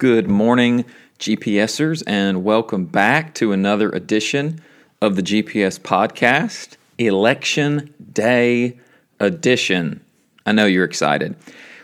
Good 0.00 0.30
morning, 0.30 0.86
GPSers, 1.18 2.02
and 2.06 2.42
welcome 2.42 2.86
back 2.86 3.34
to 3.34 3.52
another 3.52 3.90
edition 3.90 4.62
of 5.02 5.14
the 5.14 5.22
GPS 5.22 5.78
podcast, 5.78 6.78
Election 6.96 7.92
Day 8.10 8.80
Edition. 9.18 10.02
I 10.46 10.52
know 10.52 10.64
you're 10.64 10.86
excited. 10.86 11.36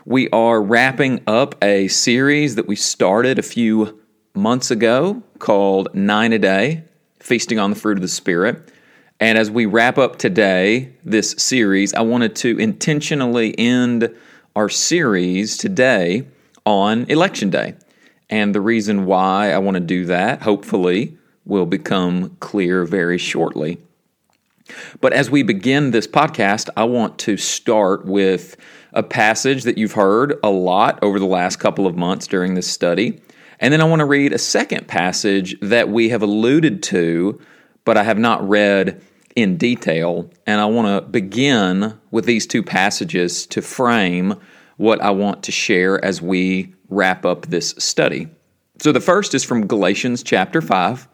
We 0.06 0.30
are 0.30 0.62
wrapping 0.62 1.24
up 1.26 1.62
a 1.62 1.88
series 1.88 2.54
that 2.54 2.66
we 2.66 2.74
started 2.74 3.38
a 3.38 3.42
few 3.42 4.00
months 4.32 4.70
ago 4.70 5.22
called 5.38 5.94
Nine 5.94 6.32
a 6.32 6.38
Day 6.38 6.84
Feasting 7.20 7.58
on 7.58 7.68
the 7.68 7.76
Fruit 7.76 7.98
of 7.98 8.02
the 8.02 8.08
Spirit. 8.08 8.72
And 9.20 9.36
as 9.36 9.50
we 9.50 9.66
wrap 9.66 9.98
up 9.98 10.16
today, 10.16 10.94
this 11.04 11.32
series, 11.32 11.92
I 11.92 12.00
wanted 12.00 12.34
to 12.36 12.56
intentionally 12.58 13.54
end 13.58 14.08
our 14.56 14.70
series 14.70 15.58
today 15.58 16.26
on 16.64 17.04
Election 17.10 17.50
Day. 17.50 17.74
And 18.28 18.54
the 18.54 18.60
reason 18.60 19.06
why 19.06 19.52
I 19.52 19.58
want 19.58 19.76
to 19.76 19.80
do 19.80 20.06
that, 20.06 20.42
hopefully, 20.42 21.16
will 21.44 21.66
become 21.66 22.36
clear 22.40 22.84
very 22.84 23.18
shortly. 23.18 23.78
But 25.00 25.12
as 25.12 25.30
we 25.30 25.42
begin 25.42 25.92
this 25.92 26.08
podcast, 26.08 26.68
I 26.76 26.84
want 26.84 27.18
to 27.20 27.36
start 27.36 28.04
with 28.04 28.56
a 28.92 29.02
passage 29.02 29.62
that 29.64 29.78
you've 29.78 29.92
heard 29.92 30.38
a 30.42 30.50
lot 30.50 30.98
over 31.02 31.18
the 31.18 31.26
last 31.26 31.56
couple 31.56 31.86
of 31.86 31.96
months 31.96 32.26
during 32.26 32.54
this 32.54 32.66
study. 32.66 33.20
And 33.60 33.72
then 33.72 33.80
I 33.80 33.84
want 33.84 34.00
to 34.00 34.06
read 34.06 34.32
a 34.32 34.38
second 34.38 34.88
passage 34.88 35.56
that 35.60 35.88
we 35.88 36.08
have 36.08 36.22
alluded 36.22 36.82
to, 36.84 37.40
but 37.84 37.96
I 37.96 38.02
have 38.02 38.18
not 38.18 38.46
read 38.46 39.00
in 39.36 39.56
detail. 39.56 40.30
And 40.46 40.60
I 40.60 40.66
want 40.66 40.88
to 40.88 41.08
begin 41.08 41.98
with 42.10 42.24
these 42.24 42.46
two 42.46 42.62
passages 42.62 43.46
to 43.48 43.62
frame 43.62 44.34
what 44.78 45.00
I 45.00 45.10
want 45.10 45.42
to 45.44 45.52
share 45.52 46.04
as 46.04 46.20
we 46.20 46.74
wrap 46.88 47.24
up 47.24 47.46
this 47.46 47.74
study. 47.78 48.28
So 48.78 48.92
the 48.92 49.00
first 49.00 49.34
is 49.34 49.44
from 49.44 49.66
Galatians 49.66 50.22
chapter 50.22 50.60
5, 50.60 51.08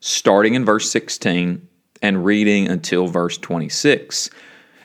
starting 0.00 0.54
in 0.54 0.64
verse 0.64 0.90
16 0.90 1.66
and 2.02 2.24
reading 2.24 2.68
until 2.68 3.06
verse 3.06 3.38
26. 3.38 4.30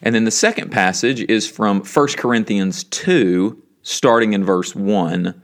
And 0.02 0.14
then 0.16 0.26
the 0.26 0.32
second 0.32 0.72
passage 0.72 1.22
is 1.22 1.50
from 1.50 1.82
1 1.82 2.08
Corinthians 2.18 2.84
2, 2.86 3.62
starting 3.84 4.34
in 4.34 4.44
verse 4.44 4.76
1 4.76 5.42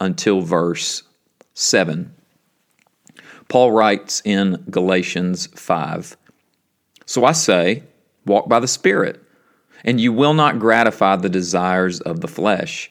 until 0.00 0.40
verse 0.40 1.02
7. 1.54 2.14
Paul 3.48 3.72
writes 3.72 4.22
in 4.24 4.64
Galatians 4.70 5.46
5 5.54 6.16
So 7.06 7.24
I 7.24 7.32
say, 7.32 7.82
walk 8.26 8.48
by 8.48 8.60
the 8.60 8.68
Spirit, 8.68 9.22
and 9.84 10.00
you 10.00 10.12
will 10.12 10.34
not 10.34 10.58
gratify 10.58 11.16
the 11.16 11.28
desires 11.28 12.00
of 12.00 12.20
the 12.20 12.28
flesh. 12.28 12.90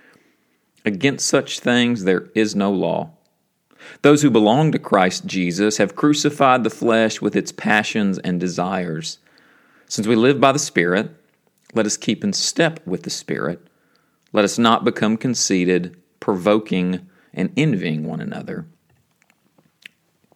Against 0.85 1.27
such 1.27 1.59
things 1.59 2.03
there 2.03 2.29
is 2.33 2.55
no 2.55 2.71
law. 2.71 3.11
Those 4.01 4.21
who 4.21 4.29
belong 4.29 4.71
to 4.71 4.79
Christ 4.79 5.25
Jesus 5.25 5.77
have 5.77 5.95
crucified 5.95 6.63
the 6.63 6.69
flesh 6.69 7.21
with 7.21 7.35
its 7.35 7.51
passions 7.51 8.19
and 8.19 8.39
desires. 8.39 9.19
Since 9.87 10.07
we 10.07 10.15
live 10.15 10.39
by 10.39 10.51
the 10.51 10.59
Spirit, 10.59 11.11
let 11.73 11.85
us 11.85 11.97
keep 11.97 12.23
in 12.23 12.33
step 12.33 12.85
with 12.85 13.03
the 13.03 13.09
Spirit. 13.09 13.65
Let 14.33 14.45
us 14.45 14.57
not 14.57 14.85
become 14.85 15.17
conceited, 15.17 15.97
provoking, 16.19 17.09
and 17.33 17.51
envying 17.57 18.05
one 18.05 18.21
another. 18.21 18.65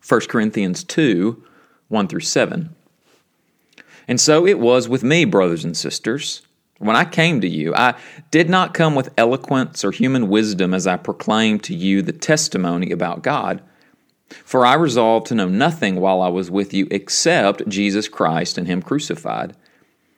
1 0.08 0.22
Corinthians 0.22 0.84
2 0.84 1.44
1 1.88 2.08
through 2.08 2.20
7. 2.20 2.76
And 4.08 4.20
so 4.20 4.46
it 4.46 4.60
was 4.60 4.90
with 4.90 5.04
me, 5.04 5.26
brothers 5.26 5.64
and 5.64 5.78
sisters. 5.78 6.45
When 6.78 6.96
I 6.96 7.06
came 7.06 7.40
to 7.42 7.48
you, 7.48 7.74
I 7.74 7.96
did 8.32 8.50
not 8.50 8.74
come 8.74 8.96
with 8.96 9.14
eloquence 9.18 9.86
or 9.86 9.92
human 9.92 10.28
wisdom 10.28 10.74
as 10.74 10.86
I 10.86 10.98
proclaimed 10.98 11.64
to 11.64 11.76
you 11.76 12.02
the 12.02 12.12
testimony 12.12 12.92
about 12.92 13.24
God. 13.24 13.62
For 14.44 14.66
I 14.66 14.74
resolved 14.74 15.28
to 15.28 15.36
know 15.36 15.48
nothing 15.48 15.96
while 15.96 16.22
I 16.22 16.28
was 16.28 16.52
with 16.52 16.74
you 16.74 16.88
except 16.92 17.68
Jesus 17.70 18.10
Christ 18.10 18.58
and 18.58 18.68
Him 18.68 18.82
crucified. 18.82 19.56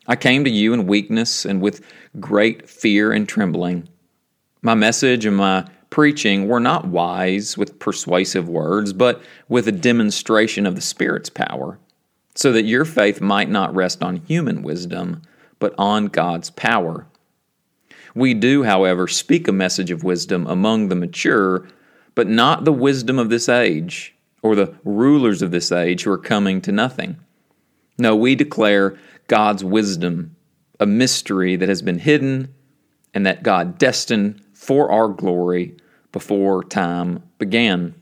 I 0.08 0.16
came 0.16 0.44
to 0.46 0.50
you 0.50 0.74
in 0.74 0.88
weakness 0.88 1.46
and 1.46 1.62
with 1.62 1.86
great 2.20 2.68
fear 2.68 3.12
and 3.12 3.28
trembling. 3.28 3.90
My 4.62 4.74
message 4.74 5.26
and 5.26 5.38
my 5.38 5.68
preaching 5.90 6.48
were 6.48 6.60
not 6.60 6.88
wise 6.88 7.58
with 7.58 7.78
persuasive 7.80 8.50
words, 8.50 8.94
but 8.94 9.22
with 9.48 9.68
a 9.68 9.72
demonstration 9.74 10.66
of 10.66 10.76
the 10.76 10.82
Spirit's 10.82 11.30
power, 11.30 11.78
so 12.34 12.52
that 12.52 12.66
your 12.66 12.86
faith 12.86 13.22
might 13.22 13.50
not 13.50 13.76
rest 13.76 14.02
on 14.02 14.18
human 14.28 14.64
wisdom 14.64 15.22
but 15.60 15.74
on 15.78 16.08
God's 16.08 16.50
power. 16.50 17.08
We 18.16 18.34
do, 18.34 18.64
however, 18.64 19.08
speak 19.08 19.48
a 19.48 19.52
message 19.52 19.92
of 19.92 20.04
wisdom 20.04 20.48
among 20.48 20.88
the 20.88 20.96
mature, 20.96 21.68
but 22.16 22.28
not 22.28 22.66
the 22.66 22.74
wisdom 22.74 23.20
of 23.20 23.30
this 23.30 23.48
age 23.48 24.16
or 24.42 24.56
the 24.56 24.74
rulers 24.84 25.42
of 25.42 25.52
this 25.52 25.72
age 25.72 26.04
who 26.04 26.12
are 26.12 26.18
coming 26.18 26.62
to 26.62 26.72
nothing. 26.72 27.18
No, 27.98 28.16
we 28.16 28.36
declare 28.36 28.98
God's 29.28 29.64
wisdom, 29.64 30.36
a 30.80 30.86
mystery 30.86 31.56
that 31.56 31.70
has 31.70 31.82
been 31.82 32.00
hidden 32.00 32.54
and 33.14 33.26
that 33.26 33.44
God 33.44 33.78
destined 33.78 34.42
for 34.54 34.92
our 34.92 35.10
glory 35.10 35.76
before 36.12 36.64
time 36.64 37.24
began. 37.40 37.96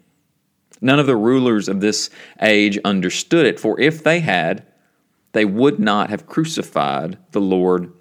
None 0.82 1.00
of 1.00 1.08
the 1.08 1.16
rulers 1.16 1.68
of 1.68 1.82
this 1.82 2.10
age 2.42 2.78
understood 2.86 3.46
it, 3.46 3.60
for 3.60 3.80
if 3.80 4.04
they 4.04 4.20
had, 4.20 4.66
they 5.36 5.46
would 5.46 5.80
not 5.80 6.10
have 6.10 6.28
crucified 6.28 7.18
the 7.32 7.42
Lord 7.42 7.92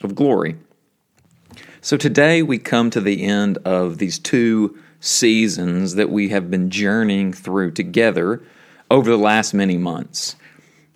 of 0.00 0.14
glory. 0.14 0.56
So 1.82 1.98
today 1.98 2.42
we 2.42 2.56
come 2.56 2.88
to 2.88 3.00
the 3.02 3.24
end 3.24 3.58
of 3.58 3.98
these 3.98 4.18
two 4.18 4.78
seasons 4.98 5.96
that 5.96 6.08
we 6.08 6.30
have 6.30 6.50
been 6.50 6.70
journeying 6.70 7.34
through 7.34 7.72
together 7.72 8.42
over 8.90 9.10
the 9.10 9.18
last 9.18 9.52
many 9.52 9.76
months. 9.76 10.34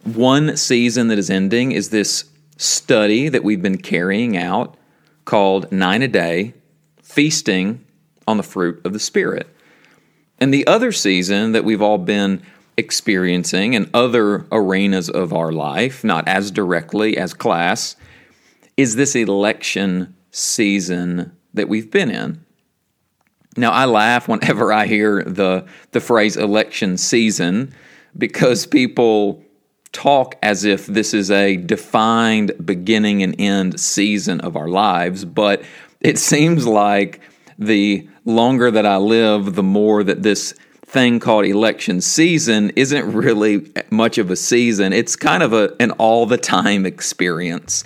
One 0.02 0.56
season 0.56 1.08
that 1.08 1.18
is 1.18 1.28
ending 1.28 1.72
is 1.72 1.90
this 1.90 2.24
study 2.56 3.28
that 3.28 3.44
we've 3.44 3.60
been 3.60 3.76
carrying 3.76 4.34
out 4.34 4.78
called 5.26 5.70
Nine 5.70 6.00
a 6.00 6.08
Day 6.08 6.54
Feasting 7.02 7.84
on 8.26 8.38
the 8.38 8.42
Fruit 8.42 8.80
of 8.86 8.94
the 8.94 8.98
Spirit. 8.98 9.46
And 10.38 10.54
the 10.54 10.66
other 10.66 10.90
season 10.90 11.52
that 11.52 11.66
we've 11.66 11.82
all 11.82 11.98
been 11.98 12.40
experiencing 12.76 13.74
and 13.74 13.90
other 13.92 14.46
arenas 14.50 15.08
of 15.08 15.32
our 15.32 15.52
life, 15.52 16.04
not 16.04 16.26
as 16.26 16.50
directly 16.50 17.16
as 17.16 17.34
class, 17.34 17.96
is 18.76 18.96
this 18.96 19.14
election 19.14 20.14
season 20.30 21.36
that 21.54 21.68
we've 21.68 21.90
been 21.90 22.10
in. 22.10 22.44
Now, 23.56 23.70
I 23.70 23.84
laugh 23.84 24.28
whenever 24.28 24.72
I 24.72 24.86
hear 24.86 25.22
the, 25.24 25.66
the 25.90 26.00
phrase 26.00 26.36
election 26.36 26.96
season 26.96 27.74
because 28.16 28.66
people 28.66 29.44
talk 29.92 30.36
as 30.42 30.64
if 30.64 30.86
this 30.86 31.12
is 31.12 31.30
a 31.30 31.56
defined 31.56 32.52
beginning 32.64 33.22
and 33.22 33.34
end 33.38 33.78
season 33.78 34.40
of 34.40 34.56
our 34.56 34.68
lives, 34.68 35.24
but 35.24 35.62
it 36.00 36.18
seems 36.18 36.66
like 36.66 37.20
the 37.58 38.08
longer 38.24 38.70
that 38.70 38.86
I 38.86 38.96
live, 38.96 39.54
the 39.54 39.62
more 39.62 40.02
that 40.02 40.22
this 40.22 40.54
thing 40.92 41.18
called 41.20 41.46
election 41.46 42.02
season 42.02 42.70
isn't 42.76 43.12
really 43.12 43.72
much 43.90 44.18
of 44.18 44.30
a 44.30 44.36
season. 44.36 44.92
It's 44.92 45.16
kind 45.16 45.42
of 45.42 45.54
a, 45.54 45.74
an 45.80 45.92
all 45.92 46.26
the 46.26 46.36
time 46.36 46.84
experience. 46.84 47.82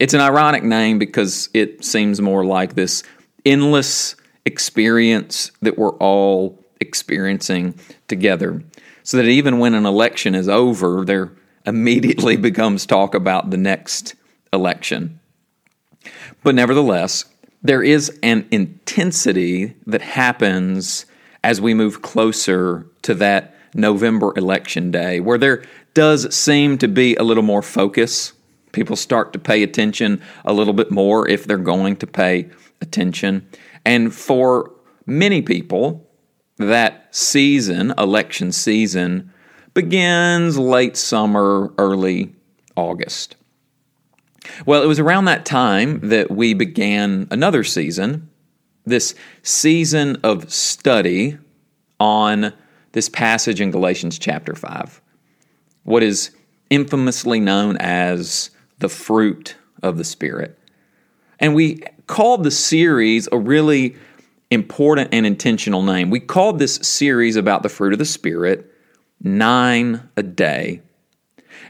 It's 0.00 0.12
an 0.12 0.20
ironic 0.20 0.64
name 0.64 0.98
because 0.98 1.48
it 1.54 1.84
seems 1.84 2.20
more 2.20 2.44
like 2.44 2.74
this 2.74 3.04
endless 3.46 4.16
experience 4.44 5.52
that 5.62 5.78
we're 5.78 5.96
all 5.98 6.58
experiencing 6.80 7.78
together. 8.08 8.60
So 9.04 9.18
that 9.18 9.26
even 9.26 9.60
when 9.60 9.74
an 9.74 9.86
election 9.86 10.34
is 10.34 10.48
over, 10.48 11.04
there 11.04 11.32
immediately 11.64 12.36
becomes 12.48 12.86
talk 12.86 13.14
about 13.14 13.50
the 13.50 13.56
next 13.56 14.16
election. 14.52 15.20
But 16.42 16.56
nevertheless, 16.56 17.24
there 17.62 17.84
is 17.84 18.18
an 18.24 18.48
intensity 18.50 19.76
that 19.86 20.02
happens 20.02 21.06
as 21.44 21.60
we 21.60 21.74
move 21.74 22.02
closer 22.02 22.86
to 23.02 23.14
that 23.14 23.54
November 23.74 24.32
election 24.36 24.90
day, 24.90 25.20
where 25.20 25.38
there 25.38 25.64
does 25.94 26.34
seem 26.34 26.78
to 26.78 26.88
be 26.88 27.16
a 27.16 27.22
little 27.22 27.42
more 27.42 27.62
focus. 27.62 28.32
People 28.72 28.96
start 28.96 29.32
to 29.32 29.38
pay 29.38 29.62
attention 29.62 30.20
a 30.44 30.52
little 30.52 30.72
bit 30.72 30.90
more 30.90 31.28
if 31.28 31.44
they're 31.44 31.58
going 31.58 31.96
to 31.96 32.06
pay 32.06 32.50
attention. 32.80 33.46
And 33.84 34.14
for 34.14 34.72
many 35.06 35.42
people, 35.42 36.08
that 36.58 37.14
season, 37.14 37.92
election 37.98 38.52
season, 38.52 39.32
begins 39.74 40.58
late 40.58 40.96
summer, 40.96 41.72
early 41.78 42.34
August. 42.76 43.36
Well, 44.66 44.82
it 44.82 44.86
was 44.86 44.98
around 44.98 45.26
that 45.26 45.44
time 45.44 46.00
that 46.08 46.30
we 46.30 46.54
began 46.54 47.28
another 47.30 47.64
season, 47.64 48.28
this 48.84 49.14
season 49.42 50.16
of 50.22 50.52
study 50.52 51.38
on 52.00 52.52
this 52.92 53.08
passage 53.08 53.60
in 53.60 53.70
Galatians 53.70 54.18
chapter 54.18 54.54
5, 54.54 55.00
what 55.84 56.02
is 56.02 56.30
infamously 56.70 57.38
known 57.38 57.76
as 57.78 58.50
the 58.78 58.88
fruit 58.88 59.56
of 59.82 59.98
the 59.98 60.04
Spirit. 60.04 60.58
And 61.38 61.54
we 61.54 61.82
called 62.06 62.44
the 62.44 62.50
series 62.50 63.28
a 63.30 63.38
really 63.38 63.96
important 64.50 65.10
and 65.12 65.26
intentional 65.26 65.82
name. 65.82 66.10
We 66.10 66.20
called 66.20 66.58
this 66.58 66.76
series 66.76 67.36
about 67.36 67.62
the 67.62 67.68
fruit 67.68 67.92
of 67.92 67.98
the 67.98 68.04
Spirit 68.04 68.70
Nine 69.20 70.08
a 70.16 70.22
Day. 70.22 70.82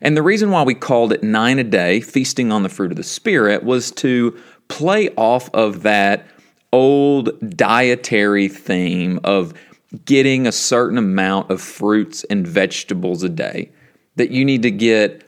And 0.00 0.16
the 0.16 0.22
reason 0.22 0.50
why 0.50 0.62
we 0.62 0.74
called 0.74 1.12
it 1.12 1.22
Nine 1.22 1.58
a 1.58 1.64
Day, 1.64 2.00
Feasting 2.00 2.50
on 2.50 2.62
the 2.62 2.68
Fruit 2.68 2.90
of 2.90 2.96
the 2.96 3.02
Spirit, 3.02 3.62
was 3.62 3.90
to 3.92 4.36
play 4.68 5.10
off 5.10 5.48
of 5.54 5.82
that 5.82 6.26
old 6.72 7.56
dietary 7.56 8.48
theme 8.48 9.20
of 9.24 9.54
getting 10.04 10.46
a 10.46 10.52
certain 10.52 10.98
amount 10.98 11.50
of 11.50 11.60
fruits 11.60 12.24
and 12.24 12.46
vegetables 12.46 13.22
a 13.22 13.28
day. 13.28 13.70
That 14.16 14.30
you 14.30 14.44
need 14.44 14.62
to 14.62 14.70
get 14.70 15.24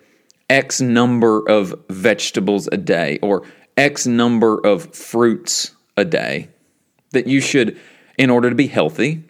X 0.51 0.81
number 0.81 1.49
of 1.49 1.75
vegetables 1.89 2.69
a 2.71 2.77
day 2.77 3.19
or 3.23 3.43
X 3.77 4.07
number 4.07 4.59
of 4.59 4.95
fruits 4.95 5.73
a 5.97 6.05
day. 6.05 6.49
That 7.11 7.27
you 7.27 7.41
should, 7.41 7.79
in 8.19 8.31
order 8.31 8.51
to 8.51 8.57
be 8.57 8.67
healthy, 8.67 9.25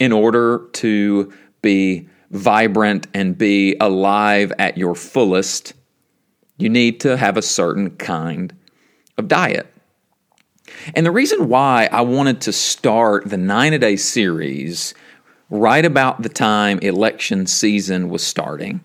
in 0.00 0.12
order 0.12 0.68
to 0.74 1.32
be 1.62 2.08
vibrant 2.30 3.06
and 3.14 3.38
be 3.38 3.76
alive 3.80 4.52
at 4.58 4.76
your 4.76 4.94
fullest, 4.94 5.72
you 6.58 6.68
need 6.68 7.00
to 7.00 7.16
have 7.16 7.36
a 7.36 7.42
certain 7.42 7.90
kind 7.96 8.54
of 9.16 9.28
diet. 9.28 9.73
And 10.92 11.06
the 11.06 11.10
reason 11.10 11.48
why 11.48 11.88
I 11.90 12.02
wanted 12.02 12.40
to 12.42 12.52
start 12.52 13.28
the 13.28 13.36
nine 13.36 13.72
a 13.72 13.78
day 13.78 13.96
series 13.96 14.94
right 15.48 15.84
about 15.84 16.22
the 16.22 16.28
time 16.28 16.78
election 16.80 17.46
season 17.46 18.08
was 18.08 18.26
starting 18.26 18.80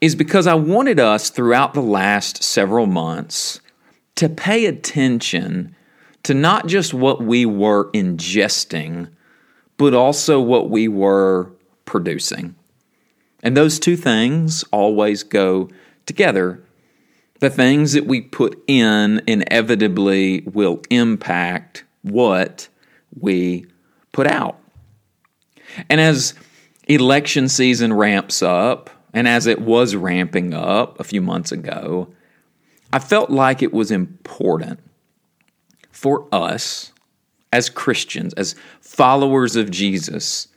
is 0.00 0.14
because 0.14 0.46
I 0.46 0.54
wanted 0.54 1.00
us 1.00 1.30
throughout 1.30 1.74
the 1.74 1.82
last 1.82 2.42
several 2.42 2.86
months 2.86 3.60
to 4.16 4.28
pay 4.28 4.66
attention 4.66 5.74
to 6.22 6.34
not 6.34 6.66
just 6.66 6.92
what 6.92 7.22
we 7.22 7.46
were 7.46 7.90
ingesting, 7.92 9.08
but 9.76 9.94
also 9.94 10.40
what 10.40 10.70
we 10.70 10.88
were 10.88 11.50
producing. 11.84 12.54
And 13.42 13.56
those 13.56 13.78
two 13.78 13.96
things 13.96 14.64
always 14.72 15.22
go 15.22 15.68
together 16.04 16.62
the 17.40 17.50
things 17.50 17.92
that 17.92 18.06
we 18.06 18.20
put 18.20 18.62
in 18.66 19.22
inevitably 19.26 20.42
will 20.46 20.80
impact 20.90 21.84
what 22.02 22.68
we 23.18 23.66
put 24.12 24.26
out. 24.26 24.58
And 25.88 26.00
as 26.00 26.34
election 26.88 27.48
season 27.48 27.92
ramps 27.92 28.42
up, 28.42 28.90
and 29.12 29.26
as 29.26 29.46
it 29.46 29.60
was 29.60 29.94
ramping 29.94 30.54
up 30.54 31.00
a 31.00 31.04
few 31.04 31.22
months 31.22 31.52
ago, 31.52 32.08
I 32.92 32.98
felt 32.98 33.30
like 33.30 33.62
it 33.62 33.72
was 33.72 33.90
important 33.90 34.80
for 35.90 36.28
us 36.32 36.92
as 37.52 37.70
Christians, 37.70 38.34
as 38.34 38.54
followers 38.80 39.56
of 39.56 39.70
Jesus, 39.70 40.48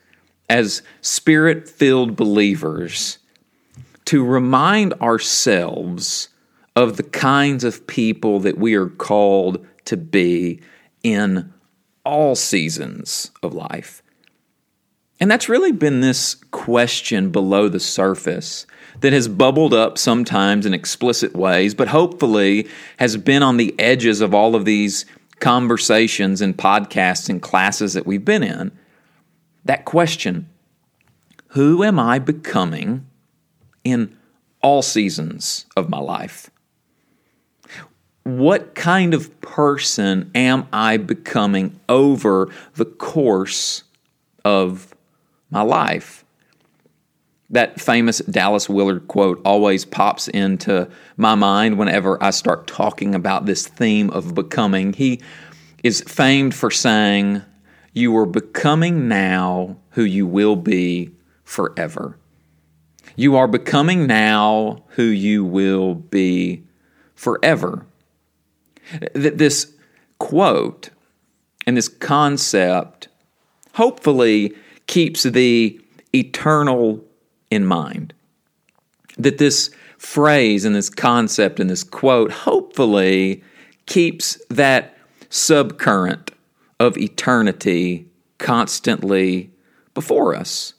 as 0.50 0.82
spirit 1.02 1.68
filled 1.70 2.16
believers, 2.16 3.20
to 4.06 4.26
remind 4.26 4.94
ourselves 4.96 6.30
of 6.80 6.96
the 6.96 7.04
kinds 7.04 7.66
of 7.66 7.86
people 7.88 8.40
that 8.40 8.58
we 8.58 8.74
are 8.74 8.88
called 8.88 9.68
to 9.84 9.98
be 9.98 10.62
in 11.04 11.54
all 12.06 12.36
seasons 12.36 13.32
of 13.44 13.54
life. 13.54 14.02
And 15.20 15.30
that's 15.30 15.50
really 15.50 15.74
been 15.74 16.00
this 16.00 16.36
question 16.36 17.32
below 17.32 17.68
the 17.68 17.82
surface 17.82 18.66
that 19.02 19.12
has 19.12 19.28
bubbled 19.28 19.74
up 19.74 19.98
sometimes 19.98 20.66
in 20.66 20.74
explicit 20.74 21.36
ways, 21.36 21.76
but 21.76 21.90
hopefully 21.90 22.70
has 22.98 23.18
been 23.18 23.44
on 23.44 23.58
the 23.58 23.78
edges 23.78 24.22
of 24.22 24.34
all 24.34 24.56
of 24.56 24.64
these 24.64 25.06
conversations 25.42 26.40
and 26.40 26.58
podcasts 26.58 27.28
and 27.28 27.42
classes 27.42 27.94
that 27.94 28.08
we've 28.08 28.24
been 28.24 28.44
in. 28.44 28.72
That 29.66 29.84
question 29.84 30.48
Who 31.50 31.84
am 31.84 32.00
I 32.00 32.20
becoming 32.20 33.06
in 33.84 34.18
all 34.62 34.82
seasons 34.82 35.66
of 35.76 35.90
my 35.90 36.00
life? 36.00 36.50
What 38.24 38.76
kind 38.76 39.14
of 39.14 39.40
person 39.42 40.30
am 40.36 40.68
I 40.72 40.98
becoming 40.98 41.80
over 41.88 42.50
the 42.76 42.86
course 42.86 43.84
of 44.46 44.94
my 45.50 45.62
life? 45.62 46.26
That 47.50 47.82
famous 47.82 48.20
Dallas 48.20 48.70
Willard 48.70 49.08
quote 49.08 49.42
always 49.44 49.84
pops 49.84 50.28
into 50.28 50.90
my 51.18 51.34
mind 51.34 51.80
whenever 51.80 52.22
I 52.24 52.30
start 52.30 52.68
talking 52.68 53.16
about 53.16 53.46
this 53.46 53.68
theme 53.68 54.12
of 54.12 54.36
becoming. 54.36 54.94
He 54.94 55.20
is 55.84 56.02
famed 56.02 56.54
for 56.54 56.70
saying, 56.70 57.42
You 57.94 58.16
are 58.18 58.28
becoming 58.28 59.08
now 59.08 59.78
who 59.92 60.04
you 60.04 60.28
will 60.28 60.56
be 60.56 61.12
forever. 61.44 62.20
You 63.16 63.36
are 63.36 63.48
becoming 63.48 64.06
now 64.06 64.84
who 64.90 65.04
you 65.04 65.44
will 65.44 65.96
be 65.96 66.64
forever 67.16 67.88
that 69.14 69.38
this 69.38 69.74
quote 70.18 70.90
and 71.66 71.78
this 71.78 71.88
concept 71.88 73.08
hopefully 73.74 74.54
keeps 74.88 75.24
the 75.24 75.80
eternal 76.14 77.04
in 77.52 77.66
mind. 77.66 78.14
That 79.18 79.38
this 79.38 79.70
phrase 79.98 80.66
and 80.66 80.76
this 80.76 80.90
concept 80.90 81.60
and 81.60 81.70
this 81.70 81.84
quote 81.84 82.32
hopefully 82.32 83.44
keeps 83.86 84.40
that 84.50 84.98
subcurrent 85.30 86.30
of 86.80 86.98
eternity 86.98 88.08
constantly 88.38 89.52
before 89.94 90.34
us. 90.36 90.74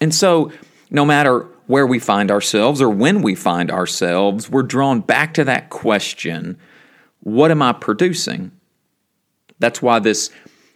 And 0.00 0.14
so, 0.14 0.52
no 0.90 1.04
matter 1.04 1.46
where 1.66 1.86
we 1.86 1.98
find 1.98 2.30
ourselves 2.30 2.82
or 2.82 2.90
when 2.90 3.22
we 3.22 3.34
find 3.34 3.70
ourselves, 3.70 4.50
we're 4.50 4.62
drawn 4.62 5.00
back 5.00 5.34
to 5.34 5.44
that 5.44 5.70
question 5.70 6.58
what 7.26 7.50
am 7.50 7.60
I 7.60 7.72
producing? 7.72 8.52
That's 9.58 9.82
why 9.82 9.98
this 9.98 10.30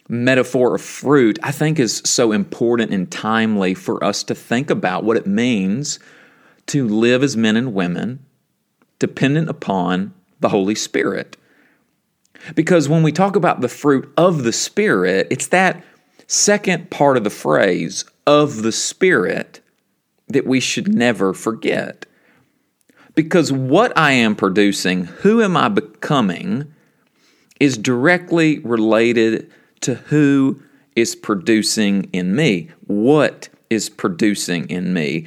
metaphor 0.08 0.74
of 0.74 0.82
fruit, 0.82 1.38
I 1.44 1.52
think, 1.52 1.78
is 1.78 2.02
so 2.04 2.32
important 2.32 2.92
and 2.92 3.08
timely 3.08 3.72
for 3.72 4.02
us 4.02 4.24
to 4.24 4.34
think 4.34 4.68
about 4.68 5.04
what 5.04 5.16
it 5.16 5.28
means 5.28 6.00
to 6.66 6.88
live 6.88 7.22
as 7.22 7.36
men 7.36 7.56
and 7.56 7.72
women 7.72 8.26
dependent 8.98 9.48
upon 9.48 10.12
the 10.40 10.48
Holy 10.48 10.74
Spirit. 10.74 11.36
Because 12.56 12.88
when 12.88 13.04
we 13.04 13.12
talk 13.12 13.36
about 13.36 13.60
the 13.60 13.68
fruit 13.68 14.12
of 14.16 14.42
the 14.42 14.52
Spirit, 14.52 15.28
it's 15.30 15.46
that 15.46 15.84
second 16.26 16.90
part 16.90 17.16
of 17.16 17.22
the 17.22 17.30
phrase, 17.30 18.04
of 18.26 18.62
the 18.62 18.72
Spirit, 18.72 19.60
that 20.26 20.48
we 20.48 20.58
should 20.58 20.92
never 20.92 21.32
forget. 21.32 22.06
Because 23.14 23.52
what 23.52 23.96
I 23.96 24.12
am 24.12 24.36
producing, 24.36 25.04
who 25.04 25.42
am 25.42 25.56
I 25.56 25.68
becoming, 25.68 26.72
is 27.58 27.76
directly 27.76 28.58
related 28.60 29.50
to 29.80 29.94
who 29.94 30.62
is 30.96 31.14
producing 31.14 32.04
in 32.12 32.34
me. 32.34 32.70
What 32.86 33.48
is 33.68 33.88
producing 33.88 34.68
in 34.68 34.92
me? 34.92 35.26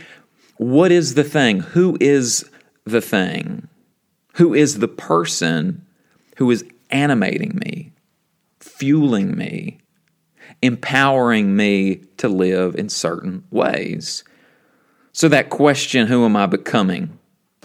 What 0.58 0.92
is 0.92 1.16
the 1.16 1.24
thing? 1.24 1.60
Who 1.60 1.98
is 2.00 2.50
the 2.86 3.02
thing? 3.02 3.68
Who 4.36 4.54
is 4.54 4.80
the 4.80 4.88
person 4.88 5.86
who 6.38 6.50
is 6.50 6.66
animating 6.90 7.60
me, 7.64 7.92
fueling 8.60 9.38
me, 9.38 9.80
empowering 10.62 11.56
me 11.56 12.02
to 12.18 12.28
live 12.28 12.76
in 12.76 12.90
certain 12.90 13.44
ways? 13.52 14.24
So, 15.12 15.28
that 15.30 15.52
question, 15.52 16.08
who 16.08 16.26
am 16.26 16.36
I 16.36 16.48
becoming? 16.48 17.20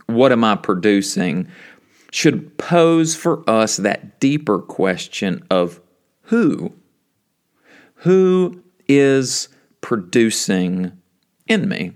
What 0.08 0.32
am 0.32 0.42
I 0.42 0.56
producing? 0.56 1.48
should 2.10 2.56
pose 2.58 3.14
for 3.14 3.48
us 3.48 3.76
that 3.76 4.20
deeper 4.20 4.58
question 4.58 5.44
of 5.50 5.80
who? 6.22 6.72
Who 7.96 8.62
is 8.88 9.48
producing 9.80 10.92
in 11.46 11.68
me? 11.68 11.92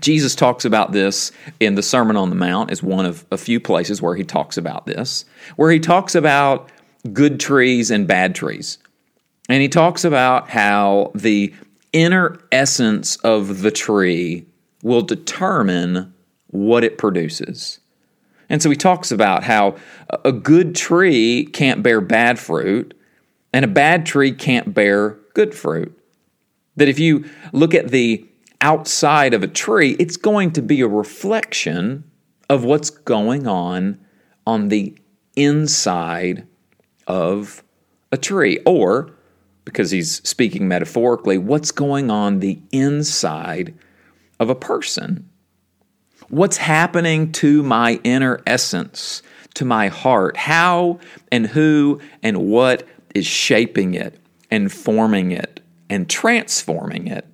Jesus 0.00 0.34
talks 0.34 0.64
about 0.64 0.92
this 0.92 1.30
in 1.60 1.76
the 1.76 1.82
Sermon 1.82 2.16
on 2.16 2.30
the 2.30 2.36
Mount, 2.36 2.72
is 2.72 2.82
one 2.82 3.06
of 3.06 3.24
a 3.30 3.36
few 3.36 3.60
places 3.60 4.02
where 4.02 4.16
he 4.16 4.24
talks 4.24 4.56
about 4.56 4.86
this, 4.86 5.24
where 5.56 5.70
he 5.70 5.78
talks 5.78 6.14
about 6.14 6.68
good 7.12 7.38
trees 7.38 7.90
and 7.90 8.06
bad 8.06 8.34
trees. 8.34 8.78
And 9.48 9.62
he 9.62 9.68
talks 9.68 10.04
about 10.04 10.50
how 10.50 11.12
the 11.14 11.54
inner 11.92 12.38
essence 12.50 13.16
of 13.16 13.62
the 13.62 13.70
tree 13.70 14.46
will 14.82 15.02
determine 15.02 16.12
what 16.48 16.84
it 16.84 16.98
produces. 16.98 17.80
And 18.48 18.62
so 18.62 18.70
he 18.70 18.76
talks 18.76 19.10
about 19.10 19.44
how 19.44 19.76
a 20.24 20.32
good 20.32 20.74
tree 20.74 21.44
can't 21.44 21.82
bear 21.82 22.00
bad 22.00 22.38
fruit, 22.38 22.94
and 23.52 23.64
a 23.64 23.68
bad 23.68 24.06
tree 24.06 24.32
can't 24.32 24.74
bear 24.74 25.18
good 25.34 25.54
fruit. 25.54 25.94
That 26.76 26.88
if 26.88 26.98
you 26.98 27.24
look 27.52 27.74
at 27.74 27.88
the 27.88 28.26
outside 28.60 29.34
of 29.34 29.42
a 29.42 29.48
tree, 29.48 29.96
it's 29.98 30.16
going 30.16 30.52
to 30.52 30.62
be 30.62 30.80
a 30.80 30.88
reflection 30.88 32.04
of 32.48 32.64
what's 32.64 32.90
going 32.90 33.46
on 33.46 33.98
on 34.46 34.68
the 34.68 34.96
inside 35.36 36.46
of 37.06 37.62
a 38.10 38.16
tree. 38.16 38.58
Or, 38.64 39.10
because 39.64 39.90
he's 39.90 40.26
speaking 40.26 40.66
metaphorically, 40.66 41.36
what's 41.36 41.70
going 41.70 42.10
on 42.10 42.40
the 42.40 42.62
inside 42.72 43.74
of 44.40 44.48
a 44.48 44.54
person. 44.54 45.28
What's 46.28 46.58
happening 46.58 47.32
to 47.32 47.62
my 47.62 48.00
inner 48.04 48.40
essence, 48.46 49.22
to 49.54 49.64
my 49.64 49.88
heart? 49.88 50.36
How 50.36 51.00
and 51.32 51.46
who 51.46 52.00
and 52.22 52.50
what 52.50 52.86
is 53.14 53.26
shaping 53.26 53.94
it 53.94 54.18
and 54.50 54.70
forming 54.70 55.32
it 55.32 55.60
and 55.88 56.08
transforming 56.08 57.08
it? 57.08 57.26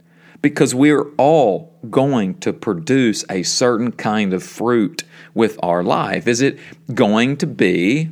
Because 0.43 0.75
we're 0.75 1.11
all 1.17 1.73
going 1.91 2.39
to 2.41 2.53
produce 2.53 3.25
a 3.29 3.43
certain 3.43 3.91
kind 3.91 4.33
of 4.33 4.45
fruit 4.45 5.03
with 5.35 5.59
our 5.63 5.83
life. 5.83 6.29
Is 6.29 6.41
it 6.41 6.59
going 6.95 7.37
to 7.39 7.47
be 7.47 8.11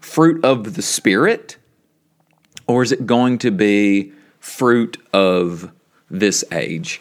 fruit 0.00 0.44
of 0.44 0.74
the 0.74 0.82
Spirit? 0.82 1.58
Or 2.66 2.82
is 2.82 2.90
it 2.90 3.06
going 3.06 3.38
to 3.38 3.50
be 3.50 4.12
fruit 4.40 4.96
of 5.12 5.70
this 6.10 6.44
age? 6.50 7.00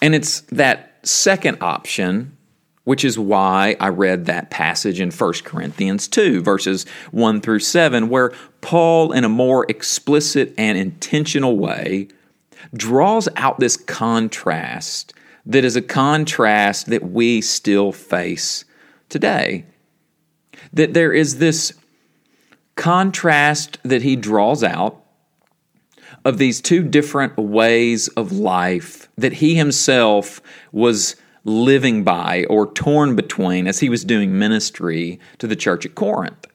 And 0.00 0.14
it's 0.14 0.42
that 0.42 0.91
second 1.02 1.58
option, 1.60 2.36
which 2.84 3.04
is 3.04 3.18
why 3.18 3.76
I 3.78 3.88
read 3.88 4.26
that 4.26 4.50
passage 4.50 5.00
in 5.00 5.10
1 5.10 5.32
Corinthians 5.44 6.08
2, 6.08 6.42
verses 6.42 6.84
1 7.12 7.40
through 7.40 7.60
7, 7.60 8.08
where 8.08 8.32
Paul, 8.60 9.12
in 9.12 9.24
a 9.24 9.28
more 9.28 9.66
explicit 9.68 10.52
and 10.58 10.76
intentional 10.76 11.56
way, 11.56 12.08
draws 12.74 13.28
out 13.36 13.58
this 13.58 13.76
contrast 13.76 15.14
that 15.46 15.64
is 15.64 15.76
a 15.76 15.82
contrast 15.82 16.86
that 16.86 17.10
we 17.10 17.40
still 17.40 17.92
face 17.92 18.64
today. 19.08 19.64
That 20.72 20.94
there 20.94 21.12
is 21.12 21.38
this 21.38 21.72
contrast 22.76 23.78
that 23.82 24.02
he 24.02 24.16
draws 24.16 24.62
out 24.62 25.01
of 26.24 26.38
these 26.38 26.60
two 26.60 26.82
different 26.82 27.36
ways 27.36 28.08
of 28.08 28.32
life 28.32 29.08
that 29.16 29.34
he 29.34 29.54
himself 29.54 30.40
was 30.70 31.16
living 31.44 32.04
by 32.04 32.44
or 32.48 32.72
torn 32.72 33.16
between 33.16 33.66
as 33.66 33.80
he 33.80 33.88
was 33.88 34.04
doing 34.04 34.38
ministry 34.38 35.18
to 35.38 35.46
the 35.46 35.56
church 35.56 35.84
at 35.84 35.94
Corinth. 35.94 36.46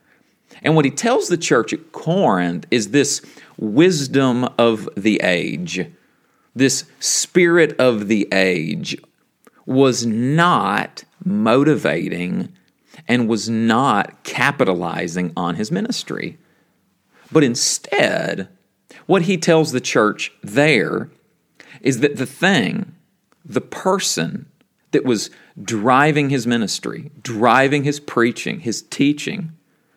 And 0.63 0.75
what 0.75 0.86
he 0.86 0.91
tells 0.91 1.27
the 1.27 1.38
church 1.38 1.74
at 1.74 1.91
Corinth 1.91 2.65
is 2.71 2.89
this 2.89 3.21
wisdom 3.57 4.47
of 4.57 4.88
the 4.95 5.19
age, 5.21 5.86
this 6.55 6.86
spirit 7.00 7.77
of 7.79 8.07
the 8.07 8.27
age 8.31 8.97
was 9.65 10.05
not 10.05 11.03
motivating 11.24 12.53
and 13.07 13.27
was 13.27 13.50
not 13.50 14.24
capitalizing 14.24 15.31
on 15.36 15.55
his 15.55 15.71
ministry. 15.71 16.38
But 17.31 17.43
instead, 17.43 18.47
what 19.07 19.23
he 19.23 19.37
tells 19.37 19.71
the 19.71 19.81
church 19.81 20.31
there 20.43 21.09
is 21.81 22.01
that 22.01 22.17
the 22.17 22.25
thing, 22.25 22.93
the 23.43 23.61
person 23.61 24.45
that 24.91 25.03
was 25.03 25.29
driving 25.61 26.29
his 26.29 26.45
ministry, 26.45 27.11
driving 27.21 27.83
his 27.83 27.99
preaching, 27.99 28.59
his 28.59 28.81
teaching, 28.83 29.51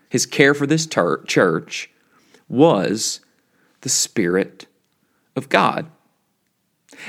his 0.09 0.27
care 0.27 0.55
for 0.55 0.67
this 0.67 0.87
ter- 0.87 1.23
church 1.25 1.91
was 2.49 3.21
the 3.83 3.89
Spirit 3.89 4.67
of 5.37 5.49
God. 5.49 5.87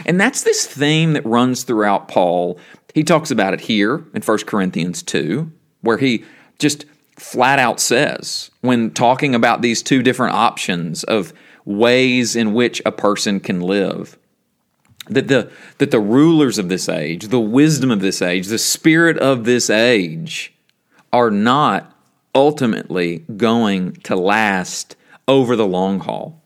And 0.05 0.19
that's 0.19 0.43
this 0.43 0.65
theme 0.65 1.13
that 1.13 1.25
runs 1.25 1.63
throughout 1.63 2.07
Paul. 2.07 2.59
He 2.93 3.03
talks 3.03 3.31
about 3.31 3.53
it 3.53 3.61
here 3.61 4.05
in 4.13 4.21
1 4.21 4.37
Corinthians 4.39 5.03
2, 5.03 5.51
where 5.81 5.97
he 5.97 6.23
just 6.59 6.85
flat 7.17 7.59
out 7.59 7.79
says, 7.79 8.51
when 8.61 8.91
talking 8.91 9.35
about 9.35 9.61
these 9.61 9.83
two 9.83 10.01
different 10.01 10.35
options 10.35 11.03
of 11.03 11.33
ways 11.65 12.35
in 12.35 12.53
which 12.53 12.81
a 12.85 12.91
person 12.91 13.39
can 13.39 13.61
live. 13.61 14.17
That 15.09 15.27
the, 15.27 15.51
that 15.79 15.91
the 15.91 15.99
rulers 15.99 16.57
of 16.57 16.69
this 16.69 16.87
age, 16.87 17.27
the 17.27 17.39
wisdom 17.39 17.91
of 17.91 18.01
this 18.01 18.21
age, 18.21 18.47
the 18.47 18.57
spirit 18.57 19.17
of 19.17 19.45
this 19.45 19.69
age 19.69 20.53
are 21.11 21.31
not 21.31 21.95
ultimately 22.33 23.19
going 23.35 23.93
to 23.93 24.15
last 24.15 24.95
over 25.27 25.55
the 25.55 25.67
long 25.67 25.99
haul. 25.99 26.41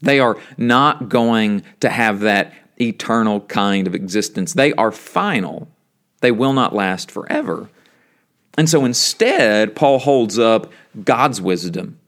They 0.00 0.20
are 0.20 0.36
not 0.58 1.08
going 1.08 1.62
to 1.80 1.88
have 1.88 2.20
that 2.20 2.52
eternal 2.80 3.40
kind 3.40 3.86
of 3.86 3.94
existence. 3.94 4.52
They 4.52 4.72
are 4.74 4.92
final, 4.92 5.68
they 6.20 6.32
will 6.32 6.52
not 6.52 6.74
last 6.74 7.10
forever. 7.10 7.70
And 8.56 8.68
so 8.68 8.84
instead, 8.84 9.74
Paul 9.74 9.98
holds 9.98 10.38
up 10.38 10.72
God's 11.02 11.40
wisdom 11.40 11.98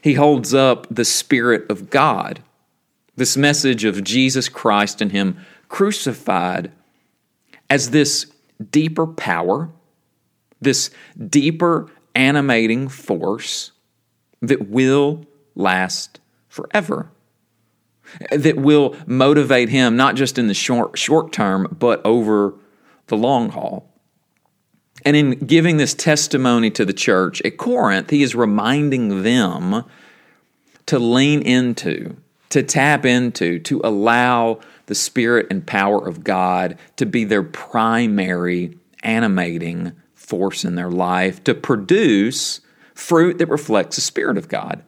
he 0.00 0.14
holds 0.14 0.52
up 0.54 0.86
the 0.90 1.04
Spirit 1.04 1.70
of 1.70 1.90
God, 1.90 2.42
this 3.16 3.36
message 3.36 3.84
of 3.84 4.04
Jesus 4.04 4.48
Christ 4.48 5.00
and 5.00 5.12
Him 5.12 5.38
crucified, 5.68 6.70
as 7.70 7.90
this 7.90 8.26
deeper 8.70 9.06
power, 9.06 9.70
this 10.60 10.90
deeper 11.28 11.90
animating 12.14 12.88
force 12.88 13.72
that 14.40 14.68
will 14.68 15.24
last 15.54 16.20
forever. 16.48 17.10
That 18.30 18.56
will 18.56 18.94
motivate 19.06 19.70
him 19.70 19.96
not 19.96 20.16
just 20.16 20.38
in 20.38 20.48
the 20.48 20.54
short, 20.54 20.98
short 20.98 21.32
term, 21.32 21.74
but 21.78 22.04
over 22.04 22.54
the 23.06 23.16
long 23.16 23.50
haul. 23.50 23.91
And 25.04 25.16
in 25.16 25.32
giving 25.32 25.76
this 25.76 25.94
testimony 25.94 26.70
to 26.72 26.84
the 26.84 26.92
church 26.92 27.42
at 27.42 27.56
Corinth, 27.56 28.10
he 28.10 28.22
is 28.22 28.34
reminding 28.34 29.22
them 29.22 29.84
to 30.86 30.98
lean 30.98 31.42
into, 31.42 32.16
to 32.50 32.62
tap 32.62 33.04
into, 33.04 33.58
to 33.60 33.80
allow 33.82 34.60
the 34.86 34.94
Spirit 34.94 35.46
and 35.50 35.66
power 35.66 36.06
of 36.06 36.24
God 36.24 36.78
to 36.96 37.06
be 37.06 37.24
their 37.24 37.42
primary 37.42 38.76
animating 39.02 39.92
force 40.14 40.64
in 40.64 40.76
their 40.76 40.90
life, 40.90 41.42
to 41.44 41.54
produce 41.54 42.60
fruit 42.94 43.38
that 43.38 43.46
reflects 43.46 43.96
the 43.96 44.02
Spirit 44.02 44.38
of 44.38 44.48
God. 44.48 44.82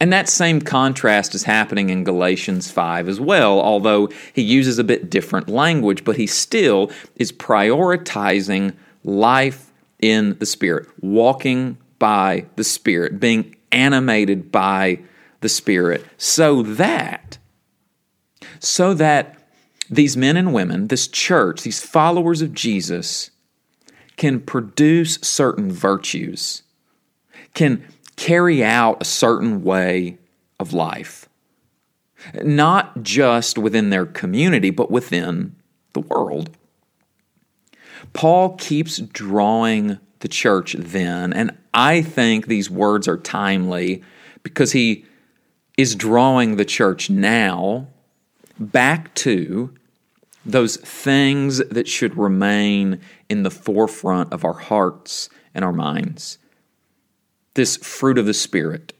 And 0.00 0.12
that 0.12 0.30
same 0.30 0.62
contrast 0.62 1.34
is 1.34 1.42
happening 1.42 1.90
in 1.90 2.04
Galatians 2.04 2.70
5 2.70 3.06
as 3.06 3.20
well, 3.20 3.60
although 3.60 4.08
he 4.32 4.40
uses 4.40 4.78
a 4.78 4.84
bit 4.84 5.10
different 5.10 5.48
language, 5.48 6.04
but 6.04 6.16
he 6.16 6.26
still 6.26 6.90
is 7.16 7.32
prioritizing 7.32 8.74
life 9.04 9.72
in 9.98 10.38
the 10.38 10.46
Spirit, 10.46 10.88
walking 11.00 11.78
by 11.98 12.46
the 12.56 12.64
Spirit, 12.64 13.20
being 13.20 13.56
animated 13.72 14.50
by 14.50 15.00
the 15.40 15.48
Spirit, 15.48 16.04
so 16.16 16.62
that, 16.62 17.38
so 18.58 18.94
that 18.94 19.38
these 19.88 20.16
men 20.16 20.36
and 20.36 20.54
women, 20.54 20.88
this 20.88 21.08
church, 21.08 21.62
these 21.62 21.82
followers 21.82 22.42
of 22.42 22.54
Jesus, 22.54 23.30
can 24.16 24.40
produce 24.40 25.18
certain 25.22 25.72
virtues, 25.72 26.62
can 27.54 27.84
carry 28.16 28.62
out 28.62 29.00
a 29.00 29.04
certain 29.04 29.64
way 29.64 30.18
of 30.58 30.72
life, 30.72 31.28
not 32.42 33.02
just 33.02 33.56
within 33.56 33.90
their 33.90 34.04
community, 34.04 34.70
but 34.70 34.90
within 34.90 35.56
the 35.94 36.00
world. 36.00 36.50
Paul 38.12 38.56
keeps 38.56 38.98
drawing 38.98 39.98
the 40.20 40.28
church 40.28 40.74
then, 40.78 41.32
and 41.32 41.56
I 41.72 42.02
think 42.02 42.46
these 42.46 42.70
words 42.70 43.08
are 43.08 43.16
timely 43.16 44.02
because 44.42 44.72
he 44.72 45.04
is 45.76 45.94
drawing 45.94 46.56
the 46.56 46.64
church 46.64 47.08
now 47.08 47.88
back 48.58 49.14
to 49.14 49.72
those 50.44 50.76
things 50.76 51.58
that 51.58 51.88
should 51.88 52.16
remain 52.16 53.00
in 53.28 53.42
the 53.42 53.50
forefront 53.50 54.32
of 54.32 54.44
our 54.44 54.54
hearts 54.54 55.28
and 55.54 55.64
our 55.64 55.72
minds. 55.72 56.38
This 57.54 57.76
fruit 57.76 58.18
of 58.18 58.26
the 58.26 58.34
Spirit, 58.34 58.92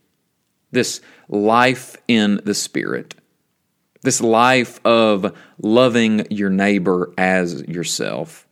this 0.70 1.00
life 1.28 1.96
in 2.08 2.40
the 2.44 2.54
Spirit, 2.54 3.14
this 4.02 4.20
life 4.20 4.84
of 4.84 5.36
loving 5.58 6.26
your 6.30 6.50
neighbor 6.50 7.12
as 7.16 7.62
yourself, 7.62 8.46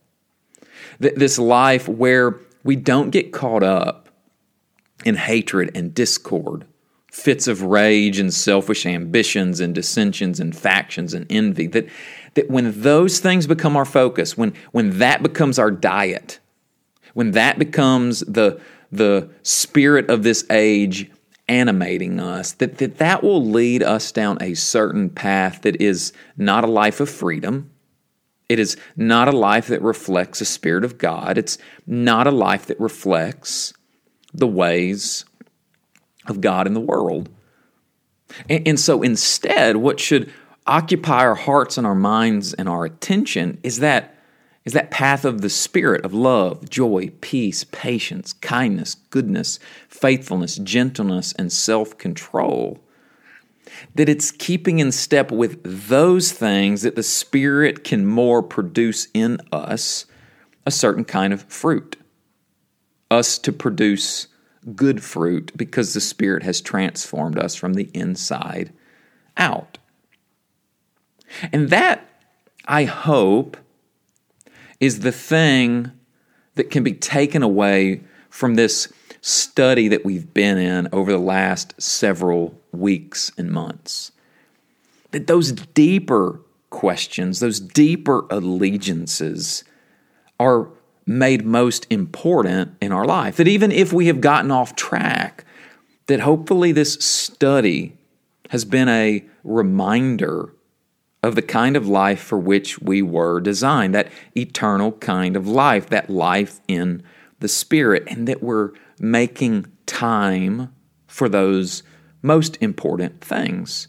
this 0.99 1.39
life 1.39 1.87
where 1.87 2.35
we 2.63 2.75
don't 2.75 3.09
get 3.09 3.31
caught 3.31 3.63
up 3.63 4.09
in 5.05 5.15
hatred 5.15 5.71
and 5.75 5.93
discord, 5.93 6.65
fits 7.09 7.47
of 7.47 7.63
rage 7.63 8.19
and 8.19 8.33
selfish 8.33 8.85
ambitions 8.85 9.59
and 9.59 9.73
dissensions 9.73 10.39
and 10.39 10.55
factions 10.55 11.13
and 11.13 11.25
envy, 11.29 11.67
that 11.67 11.87
that 12.35 12.49
when 12.49 12.81
those 12.81 13.19
things 13.19 13.47
become 13.47 13.75
our 13.75 13.85
focus, 13.85 14.37
when, 14.37 14.53
when 14.71 14.99
that 14.99 15.23
becomes 15.23 15.59
our 15.59 15.71
diet, 15.71 16.39
when 17.13 17.31
that 17.31 17.57
becomes 17.59 18.21
the, 18.21 18.59
the 18.91 19.29
spirit 19.43 20.09
of 20.09 20.23
this 20.23 20.45
age 20.49 21.09
animating 21.47 22.19
us, 22.19 22.53
that, 22.53 22.77
that 22.77 22.97
that 22.97 23.23
will 23.23 23.43
lead 23.43 23.81
us 23.81 24.11
down 24.11 24.37
a 24.41 24.53
certain 24.53 25.09
path 25.09 25.63
that 25.63 25.81
is 25.81 26.13
not 26.37 26.63
a 26.63 26.67
life 26.67 26.99
of 26.99 27.09
freedom. 27.09 27.69
It 28.49 28.59
is 28.59 28.75
not 28.95 29.27
a 29.27 29.37
life 29.37 29.67
that 29.67 29.81
reflects 29.81 30.39
the 30.39 30.45
Spirit 30.45 30.83
of 30.83 30.97
God. 30.97 31.37
It's 31.37 31.59
not 31.85 32.25
a 32.25 32.31
life 32.31 32.65
that 32.65 32.79
reflects 32.79 33.73
the 34.33 34.47
ways 34.47 35.23
of 36.25 36.41
God 36.41 36.67
in 36.67 36.73
the 36.73 36.79
world. 36.79 37.29
And, 38.49 38.67
and 38.67 38.79
so 38.79 39.01
instead, 39.03 39.77
what 39.77 39.99
should 39.99 40.31
occupy 40.65 41.19
our 41.19 41.35
hearts 41.35 41.77
and 41.77 41.85
our 41.85 41.95
minds 41.95 42.53
and 42.53 42.67
our 42.67 42.85
attention 42.85 43.59
is 43.63 43.79
that 43.79 44.15
is 44.65 44.73
that 44.73 44.91
path 44.91 45.25
of 45.25 45.41
the 45.41 45.49
spirit 45.49 46.03
of 46.05 46.13
love, 46.13 46.69
joy, 46.69 47.09
peace, 47.21 47.63
patience, 47.63 48.33
kindness, 48.33 48.95
goodness, 49.09 49.57
faithfulness, 49.87 50.57
gentleness, 50.57 51.33
and 51.39 51.51
self-control. 51.51 52.77
That 53.95 54.09
it's 54.09 54.31
keeping 54.31 54.79
in 54.79 54.91
step 54.91 55.31
with 55.31 55.61
those 55.63 56.31
things 56.31 56.81
that 56.81 56.95
the 56.95 57.03
spirit 57.03 57.83
can 57.83 58.05
more 58.05 58.41
produce 58.41 59.07
in 59.13 59.39
us 59.51 60.05
a 60.65 60.71
certain 60.71 61.05
kind 61.05 61.33
of 61.33 61.43
fruit. 61.43 61.97
Us 63.11 63.37
to 63.39 63.51
produce 63.51 64.27
good 64.75 65.03
fruit 65.03 65.51
because 65.55 65.93
the 65.93 66.01
spirit 66.01 66.43
has 66.43 66.61
transformed 66.61 67.37
us 67.37 67.55
from 67.55 67.73
the 67.73 67.89
inside 67.93 68.73
out. 69.37 69.77
And 71.51 71.69
that, 71.69 72.07
I 72.65 72.83
hope, 72.83 73.57
is 74.79 74.99
the 74.99 75.11
thing 75.11 75.91
that 76.55 76.71
can 76.71 76.83
be 76.83 76.93
taken 76.93 77.43
away 77.43 78.01
from 78.29 78.55
this 78.55 78.91
study 79.21 79.87
that 79.87 80.05
we've 80.05 80.33
been 80.33 80.57
in 80.57 80.87
over 80.91 81.11
the 81.11 81.17
last 81.17 81.79
several 81.81 82.59
weeks 82.71 83.31
and 83.37 83.51
months. 83.51 84.11
That 85.11 85.27
those 85.27 85.51
deeper 85.51 86.39
questions, 86.69 87.39
those 87.39 87.59
deeper 87.59 88.25
allegiances 88.29 89.63
are 90.39 90.69
made 91.05 91.45
most 91.45 91.87
important 91.89 92.75
in 92.79 92.91
our 92.91 93.05
life. 93.05 93.37
That 93.37 93.47
even 93.47 93.71
if 93.71 93.91
we 93.91 94.07
have 94.07 94.21
gotten 94.21 94.51
off 94.51 94.75
track, 94.75 95.43
that 96.07 96.21
hopefully 96.21 96.71
this 96.71 96.93
study 96.93 97.97
has 98.49 98.65
been 98.65 98.87
a 98.89 99.25
reminder 99.43 100.53
of 101.21 101.35
the 101.35 101.41
kind 101.41 101.75
of 101.75 101.87
life 101.87 102.21
for 102.21 102.37
which 102.37 102.79
we 102.79 103.01
were 103.01 103.41
designed, 103.41 103.93
that 103.93 104.11
eternal 104.37 104.93
kind 104.93 105.35
of 105.35 105.47
life, 105.47 105.89
that 105.89 106.09
life 106.09 106.61
in 106.67 107.03
the 107.39 107.47
Spirit, 107.47 108.03
and 108.07 108.27
that 108.27 108.41
we're 108.41 108.71
making 108.99 109.65
time 109.85 110.73
for 111.07 111.29
those 111.29 111.83
most 112.21 112.57
important 112.61 113.21
things 113.21 113.87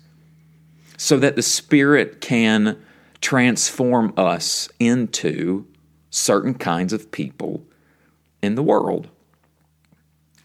so 0.97 1.19
that 1.19 1.37
the 1.37 1.43
Spirit 1.43 2.21
can 2.21 2.81
transform 3.21 4.13
us 4.17 4.69
into 4.79 5.67
certain 6.11 6.55
kinds 6.55 6.93
of 6.93 7.11
people 7.11 7.65
in 8.43 8.55
the 8.55 8.63
world. 8.63 9.09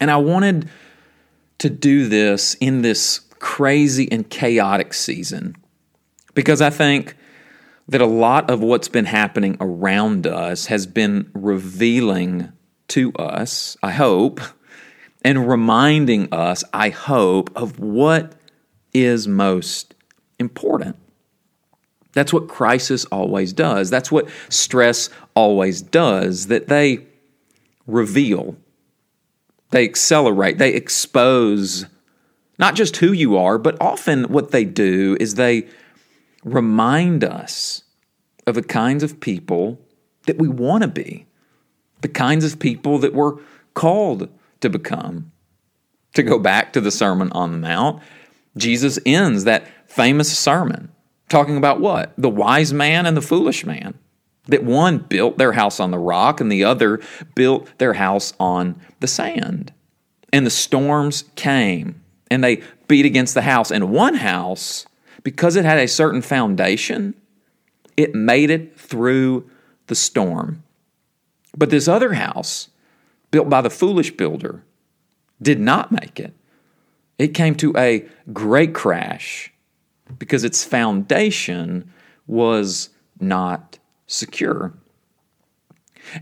And 0.00 0.10
I 0.10 0.16
wanted 0.16 0.68
to 1.58 1.70
do 1.70 2.08
this 2.08 2.54
in 2.54 2.82
this 2.82 3.20
crazy 3.38 4.10
and 4.10 4.28
chaotic 4.28 4.94
season 4.94 5.56
because 6.34 6.60
I 6.60 6.70
think 6.70 7.16
that 7.88 8.00
a 8.00 8.06
lot 8.06 8.50
of 8.50 8.60
what's 8.60 8.88
been 8.88 9.04
happening 9.04 9.56
around 9.60 10.26
us 10.26 10.66
has 10.66 10.86
been 10.86 11.30
revealing 11.34 12.52
to 12.88 13.12
us, 13.14 13.76
I 13.82 13.92
hope, 13.92 14.40
and 15.22 15.48
reminding 15.48 16.32
us, 16.32 16.64
I 16.72 16.90
hope, 16.90 17.50
of 17.56 17.78
what 17.78 18.34
is 18.92 19.26
most 19.26 19.94
important. 20.38 20.96
That's 22.12 22.32
what 22.32 22.48
crisis 22.48 23.04
always 23.06 23.52
does. 23.52 23.90
That's 23.90 24.10
what 24.10 24.28
stress 24.48 25.10
always 25.34 25.82
does, 25.82 26.46
that 26.46 26.68
they 26.68 27.06
reveal, 27.86 28.56
they 29.70 29.84
accelerate, 29.84 30.58
they 30.58 30.72
expose 30.72 31.86
not 32.58 32.74
just 32.74 32.96
who 32.96 33.12
you 33.12 33.36
are, 33.36 33.58
but 33.58 33.76
often 33.80 34.24
what 34.24 34.50
they 34.50 34.64
do 34.64 35.16
is 35.20 35.34
they 35.34 35.68
remind 36.42 37.22
us 37.22 37.82
of 38.46 38.54
the 38.54 38.62
kinds 38.62 39.02
of 39.02 39.20
people 39.20 39.78
that 40.26 40.38
we 40.38 40.48
want 40.48 40.82
to 40.82 40.88
be, 40.88 41.26
the 42.00 42.08
kinds 42.08 42.44
of 42.44 42.58
people 42.58 42.98
that 42.98 43.12
we're 43.12 43.34
called 43.74 44.28
to 44.66 44.78
become. 44.78 45.32
To 46.14 46.22
go 46.22 46.38
back 46.38 46.72
to 46.72 46.80
the 46.80 46.90
Sermon 46.90 47.30
on 47.32 47.52
the 47.52 47.58
Mount, 47.58 48.02
Jesus 48.56 48.98
ends 49.06 49.44
that 49.44 49.68
famous 49.90 50.36
sermon 50.36 50.90
talking 51.28 51.56
about 51.56 51.80
what? 51.80 52.12
The 52.16 52.28
wise 52.28 52.72
man 52.72 53.06
and 53.06 53.16
the 53.16 53.22
foolish 53.22 53.64
man. 53.64 53.98
That 54.48 54.64
one 54.64 54.98
built 54.98 55.38
their 55.38 55.52
house 55.52 55.80
on 55.80 55.90
the 55.90 55.98
rock 55.98 56.40
and 56.40 56.50
the 56.50 56.64
other 56.64 57.00
built 57.34 57.70
their 57.78 57.94
house 57.94 58.32
on 58.38 58.80
the 59.00 59.08
sand. 59.08 59.72
And 60.32 60.46
the 60.46 60.50
storms 60.50 61.24
came 61.34 62.00
and 62.30 62.42
they 62.42 62.62
beat 62.88 63.06
against 63.06 63.34
the 63.34 63.42
house. 63.42 63.70
And 63.70 63.90
one 63.90 64.14
house 64.14 64.86
because 65.22 65.56
it 65.56 65.64
had 65.64 65.78
a 65.78 65.88
certain 65.88 66.22
foundation, 66.22 67.12
it 67.96 68.14
made 68.14 68.48
it 68.48 68.78
through 68.78 69.50
the 69.88 69.94
storm. 69.96 70.62
But 71.56 71.70
this 71.70 71.88
other 71.88 72.12
house, 72.12 72.68
built 73.36 73.50
by 73.50 73.60
the 73.60 73.68
foolish 73.68 74.12
builder, 74.12 74.64
did 75.42 75.60
not 75.60 75.92
make 75.92 76.18
it. 76.18 76.32
It 77.18 77.34
came 77.34 77.54
to 77.56 77.76
a 77.76 78.08
great 78.32 78.72
crash 78.72 79.52
because 80.18 80.42
its 80.42 80.64
foundation 80.64 81.92
was 82.26 82.88
not 83.20 83.78
secure. 84.06 84.72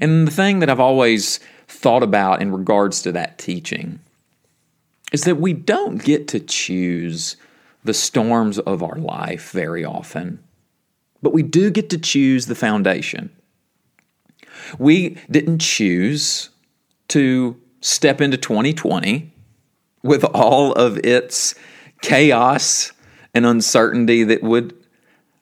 And 0.00 0.26
the 0.26 0.32
thing 0.32 0.58
that 0.58 0.68
I've 0.68 0.80
always 0.80 1.38
thought 1.68 2.02
about 2.02 2.42
in 2.42 2.50
regards 2.50 3.00
to 3.02 3.12
that 3.12 3.38
teaching 3.38 4.00
is 5.12 5.22
that 5.22 5.36
we 5.36 5.52
don't 5.52 6.02
get 6.02 6.26
to 6.28 6.40
choose 6.40 7.36
the 7.84 7.94
storms 7.94 8.58
of 8.58 8.82
our 8.82 8.96
life 8.96 9.52
very 9.52 9.84
often, 9.84 10.42
but 11.22 11.32
we 11.32 11.44
do 11.44 11.70
get 11.70 11.90
to 11.90 11.98
choose 11.98 12.46
the 12.46 12.56
foundation. 12.56 13.30
We 14.80 15.10
didn't 15.30 15.60
choose 15.60 16.50
to 17.08 17.60
step 17.80 18.20
into 18.20 18.36
2020 18.36 19.32
with 20.02 20.24
all 20.24 20.72
of 20.72 20.98
its 20.98 21.54
chaos 22.02 22.92
and 23.34 23.44
uncertainty 23.44 24.24
that 24.24 24.42
would 24.42 24.74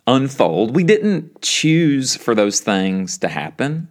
unfold. 0.06 0.74
We 0.74 0.84
didn't 0.84 1.42
choose 1.42 2.16
for 2.16 2.34
those 2.34 2.60
things 2.60 3.18
to 3.18 3.28
happen. 3.28 3.88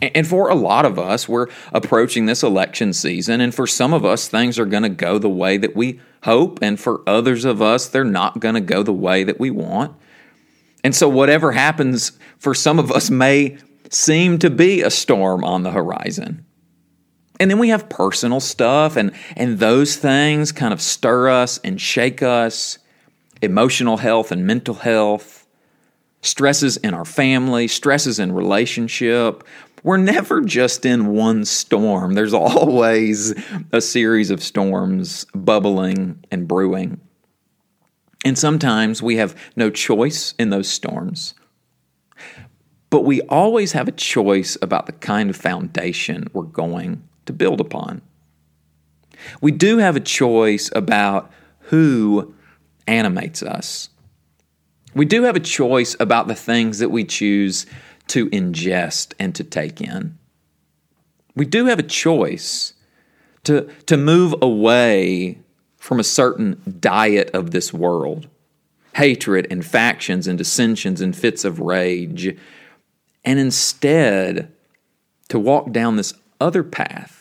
And 0.00 0.26
for 0.26 0.48
a 0.48 0.54
lot 0.54 0.84
of 0.84 0.98
us, 0.98 1.28
we're 1.28 1.48
approaching 1.72 2.26
this 2.26 2.44
election 2.44 2.92
season, 2.92 3.40
and 3.40 3.52
for 3.52 3.66
some 3.66 3.92
of 3.92 4.04
us, 4.04 4.28
things 4.28 4.56
are 4.58 4.64
going 4.64 4.84
to 4.84 4.88
go 4.88 5.18
the 5.18 5.28
way 5.28 5.56
that 5.56 5.74
we 5.74 6.00
hope, 6.22 6.60
and 6.62 6.78
for 6.78 7.02
others 7.08 7.44
of 7.44 7.60
us, 7.60 7.88
they're 7.88 8.04
not 8.04 8.38
going 8.38 8.54
to 8.54 8.60
go 8.60 8.84
the 8.84 8.92
way 8.92 9.24
that 9.24 9.40
we 9.40 9.50
want. 9.50 9.96
And 10.84 10.94
so, 10.94 11.08
whatever 11.08 11.50
happens 11.50 12.12
for 12.38 12.54
some 12.54 12.78
of 12.78 12.92
us 12.92 13.10
may 13.10 13.58
seem 13.90 14.38
to 14.38 14.50
be 14.50 14.82
a 14.82 14.90
storm 14.90 15.42
on 15.42 15.64
the 15.64 15.72
horizon. 15.72 16.44
And 17.40 17.50
then 17.50 17.58
we 17.58 17.68
have 17.68 17.88
personal 17.88 18.40
stuff, 18.40 18.96
and, 18.96 19.12
and 19.36 19.58
those 19.58 19.96
things 19.96 20.50
kind 20.50 20.72
of 20.72 20.80
stir 20.80 21.28
us 21.28 21.58
and 21.58 21.80
shake 21.80 22.22
us 22.22 22.78
emotional 23.40 23.98
health 23.98 24.32
and 24.32 24.46
mental 24.46 24.74
health, 24.74 25.46
stresses 26.22 26.76
in 26.78 26.94
our 26.94 27.04
family, 27.04 27.68
stresses 27.68 28.18
in 28.18 28.32
relationship, 28.32 29.44
we're 29.82 29.96
never 29.96 30.40
just 30.40 30.84
in 30.84 31.08
one 31.08 31.44
storm. 31.44 32.14
There's 32.14 32.34
always 32.34 33.34
a 33.72 33.80
series 33.80 34.30
of 34.30 34.42
storms 34.42 35.24
bubbling 35.34 36.24
and 36.30 36.48
brewing. 36.48 37.00
And 38.24 38.36
sometimes 38.36 39.02
we 39.02 39.16
have 39.16 39.36
no 39.56 39.70
choice 39.70 40.34
in 40.38 40.50
those 40.50 40.68
storms. 40.68 41.34
but 42.90 43.02
we 43.02 43.20
always 43.22 43.72
have 43.72 43.86
a 43.86 43.92
choice 43.92 44.56
about 44.62 44.86
the 44.86 44.92
kind 44.92 45.30
of 45.30 45.36
foundation 45.36 46.26
we're 46.32 46.42
going 46.42 47.02
to 47.28 47.32
build 47.32 47.60
upon. 47.60 48.02
We 49.40 49.52
do 49.52 49.78
have 49.78 49.96
a 49.96 50.00
choice 50.00 50.70
about 50.74 51.30
who 51.60 52.34
animates 52.86 53.42
us. 53.42 53.90
We 54.94 55.04
do 55.04 55.22
have 55.24 55.36
a 55.36 55.40
choice 55.40 55.94
about 56.00 56.26
the 56.26 56.34
things 56.34 56.78
that 56.78 56.88
we 56.88 57.04
choose 57.04 57.66
to 58.08 58.30
ingest 58.30 59.12
and 59.18 59.34
to 59.34 59.44
take 59.44 59.80
in. 59.80 60.18
We 61.36 61.44
do 61.44 61.66
have 61.66 61.78
a 61.78 61.84
choice 61.84 62.72
to, 63.44 63.68
to 63.86 63.96
move 63.98 64.34
away 64.40 65.38
from 65.76 66.00
a 66.00 66.04
certain 66.04 66.78
diet 66.80 67.30
of 67.34 67.52
this 67.52 67.72
world 67.72 68.28
hatred 68.94 69.46
and 69.48 69.64
factions 69.64 70.26
and 70.26 70.36
dissensions 70.36 71.00
and 71.00 71.14
fits 71.14 71.44
of 71.44 71.60
rage, 71.60 72.36
and 73.24 73.38
instead 73.38 74.50
to 75.28 75.38
walk 75.38 75.70
down 75.70 75.94
this 75.94 76.14
other 76.40 76.64
path 76.64 77.17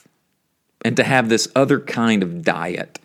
and 0.83 0.95
to 0.97 1.03
have 1.03 1.29
this 1.29 1.47
other 1.55 1.79
kind 1.79 2.23
of 2.23 2.43
diet 2.43 2.99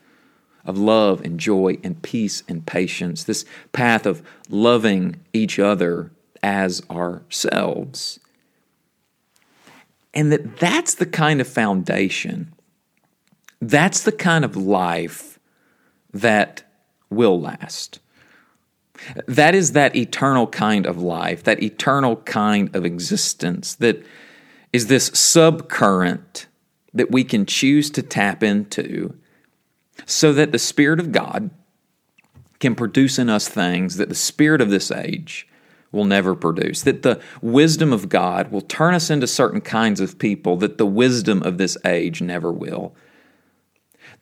of 0.65 0.79
love 0.79 1.21
and 1.23 1.41
joy 1.41 1.77
and 1.83 2.01
peace 2.03 2.43
and 2.49 2.65
patience, 2.67 3.25
this 3.25 3.45
path 3.73 4.07
of 4.07 4.23
loving 4.49 5.17
each 5.33 5.59
other 5.59 6.11
as 6.43 6.83
ourselves. 6.91 8.21
And 10.15 10.31
that 10.31 10.59
that's 10.59 10.95
the 10.95 11.07
kind 11.07 11.41
of 11.41 11.49
foundation, 11.49 12.53
that's 13.61 14.03
the 14.03 14.13
kind 14.13 14.45
of 14.45 14.57
life 14.57 15.39
that 16.13 16.63
will 17.11 17.41
last. 17.41 17.99
That 19.27 19.55
is 19.55 19.73
that 19.73 19.97
eternal 19.97 20.47
kind 20.47 20.87
of 20.87 21.03
life, 21.03 21.43
that 21.45 21.63
eternal 21.63 22.17
kind 22.17 22.75
of 22.77 22.85
existence 22.85 23.75
that 23.77 24.05
is 24.73 24.87
this 24.87 25.11
subcurrent 25.11 26.47
that 26.95 27.11
we 27.11 27.25
can 27.25 27.47
choose 27.47 27.91
to 27.91 28.03
tap 28.03 28.43
into 28.43 29.15
so 30.07 30.33
that 30.33 30.53
the 30.53 30.59
Spirit 30.59 31.01
of 31.01 31.13
God 31.13 31.51
can 32.61 32.75
produce 32.75 33.19
in 33.19 33.29
us 33.29 33.49
things 33.49 33.97
that 33.97 34.09
the 34.09 34.15
Spirit 34.15 34.61
of 34.61 34.71
this 34.71 34.91
age 34.91 35.49
will 35.91 36.05
never 36.05 36.35
produce. 36.35 36.83
That 36.83 37.03
the 37.03 37.21
wisdom 37.41 37.93
of 37.93 38.09
God 38.09 38.51
will 38.51 38.63
turn 38.63 38.95
us 38.95 39.11
into 39.11 39.27
certain 39.27 39.61
kinds 39.61 40.01
of 40.01 40.19
people 40.19 40.57
that 40.59 40.79
the 40.79 40.87
wisdom 40.87 41.43
of 41.43 41.59
this 41.59 41.77
age 41.85 42.23
never 42.23 42.51
will. 42.51 42.95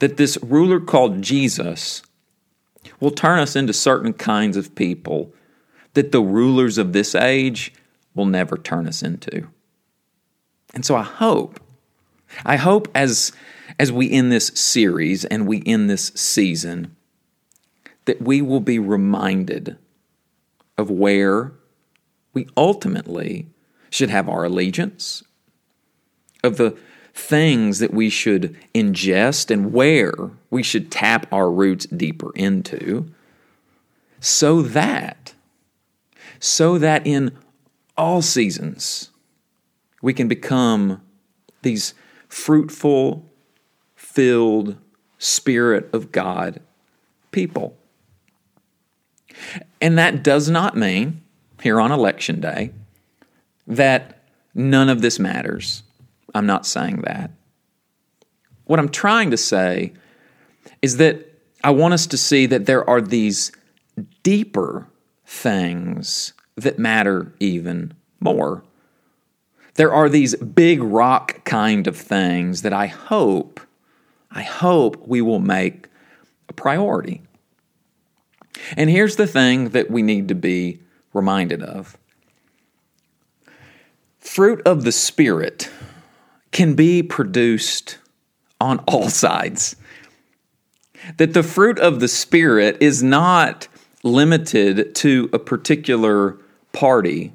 That 0.00 0.16
this 0.16 0.37
ruler 0.42 0.80
called 0.80 1.22
Jesus 1.22 2.02
will 2.98 3.11
turn 3.11 3.38
us 3.38 3.56
into 3.56 3.72
certain 3.72 4.12
kinds 4.12 4.56
of 4.56 4.74
people 4.74 5.33
that 5.94 6.12
the 6.12 6.20
rulers 6.20 6.78
of 6.78 6.92
this 6.92 7.14
age 7.14 7.72
will 8.14 8.26
never 8.26 8.56
turn 8.56 8.87
us 8.87 9.02
into. 9.02 9.48
And 10.74 10.85
so 10.85 10.96
I 10.96 11.02
hope, 11.02 11.61
I 12.44 12.56
hope 12.56 12.88
as, 12.94 13.32
as 13.78 13.92
we 13.92 14.10
end 14.10 14.30
this 14.32 14.48
series 14.48 15.24
and 15.24 15.46
we 15.46 15.62
end 15.66 15.88
this 15.88 16.12
season, 16.14 16.96
that 18.04 18.22
we 18.22 18.42
will 18.42 18.60
be 18.60 18.78
reminded 18.78 19.76
of 20.76 20.90
where 20.90 21.52
we 22.32 22.48
ultimately 22.56 23.46
should 23.90 24.10
have 24.10 24.28
our 24.28 24.44
allegiance, 24.44 25.22
of 26.42 26.56
the 26.56 26.76
things 27.12 27.80
that 27.80 27.92
we 27.92 28.08
should 28.08 28.56
ingest 28.74 29.50
and 29.50 29.72
where 29.72 30.14
we 30.48 30.62
should 30.62 30.90
tap 30.90 31.26
our 31.32 31.50
roots 31.50 31.86
deeper 31.86 32.30
into, 32.34 33.12
so 34.20 34.62
that, 34.62 35.34
so 36.38 36.78
that 36.78 37.06
in 37.06 37.36
all 37.96 38.22
seasons 38.22 39.10
we 40.00 40.14
can 40.14 40.28
become 40.28 41.02
these 41.62 41.92
fruitful, 42.30 43.30
filled, 43.94 44.78
Spirit 45.18 45.90
of 45.92 46.12
God 46.12 46.60
people. 47.30 47.76
And 49.82 49.98
that 49.98 50.24
does 50.24 50.48
not 50.48 50.76
mean 50.76 51.20
here 51.62 51.78
on 51.78 51.92
election 51.92 52.40
day 52.40 52.72
that 53.66 54.22
none 54.54 54.88
of 54.88 55.02
this 55.02 55.18
matters. 55.18 55.82
I'm 56.34 56.46
not 56.46 56.64
saying 56.64 57.02
that. 57.02 57.30
What 58.64 58.78
I'm 58.78 58.88
trying 58.88 59.30
to 59.30 59.36
say 59.36 59.92
is 60.80 60.96
that 60.96 61.26
I 61.62 61.70
want 61.70 61.92
us 61.92 62.06
to 62.08 62.16
see 62.16 62.46
that 62.46 62.64
there 62.64 62.88
are 62.88 63.02
these 63.02 63.52
deeper 64.22 64.86
things 65.26 66.32
that 66.56 66.78
matter 66.78 67.34
even 67.40 67.92
more. 68.20 68.64
There 69.80 69.94
are 69.94 70.10
these 70.10 70.34
big 70.34 70.82
rock 70.82 71.42
kind 71.46 71.86
of 71.86 71.96
things 71.96 72.60
that 72.60 72.74
I 72.74 72.86
hope, 72.86 73.60
I 74.30 74.42
hope 74.42 75.08
we 75.08 75.22
will 75.22 75.38
make 75.38 75.86
a 76.50 76.52
priority. 76.52 77.22
And 78.76 78.90
here's 78.90 79.16
the 79.16 79.26
thing 79.26 79.70
that 79.70 79.90
we 79.90 80.02
need 80.02 80.28
to 80.28 80.34
be 80.34 80.80
reminded 81.14 81.62
of 81.62 81.96
fruit 84.18 84.60
of 84.66 84.84
the 84.84 84.92
Spirit 84.92 85.70
can 86.52 86.74
be 86.74 87.02
produced 87.02 87.96
on 88.60 88.80
all 88.80 89.08
sides. 89.08 89.76
That 91.16 91.32
the 91.32 91.42
fruit 91.42 91.78
of 91.78 92.00
the 92.00 92.08
Spirit 92.08 92.76
is 92.80 93.02
not 93.02 93.66
limited 94.02 94.94
to 94.96 95.30
a 95.32 95.38
particular 95.38 96.36
party 96.74 97.32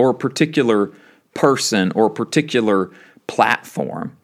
or 0.00 0.10
a 0.10 0.14
particular 0.14 0.90
person 1.34 1.92
or 1.92 2.06
a 2.06 2.10
particular 2.10 2.90
platform. 3.26 4.16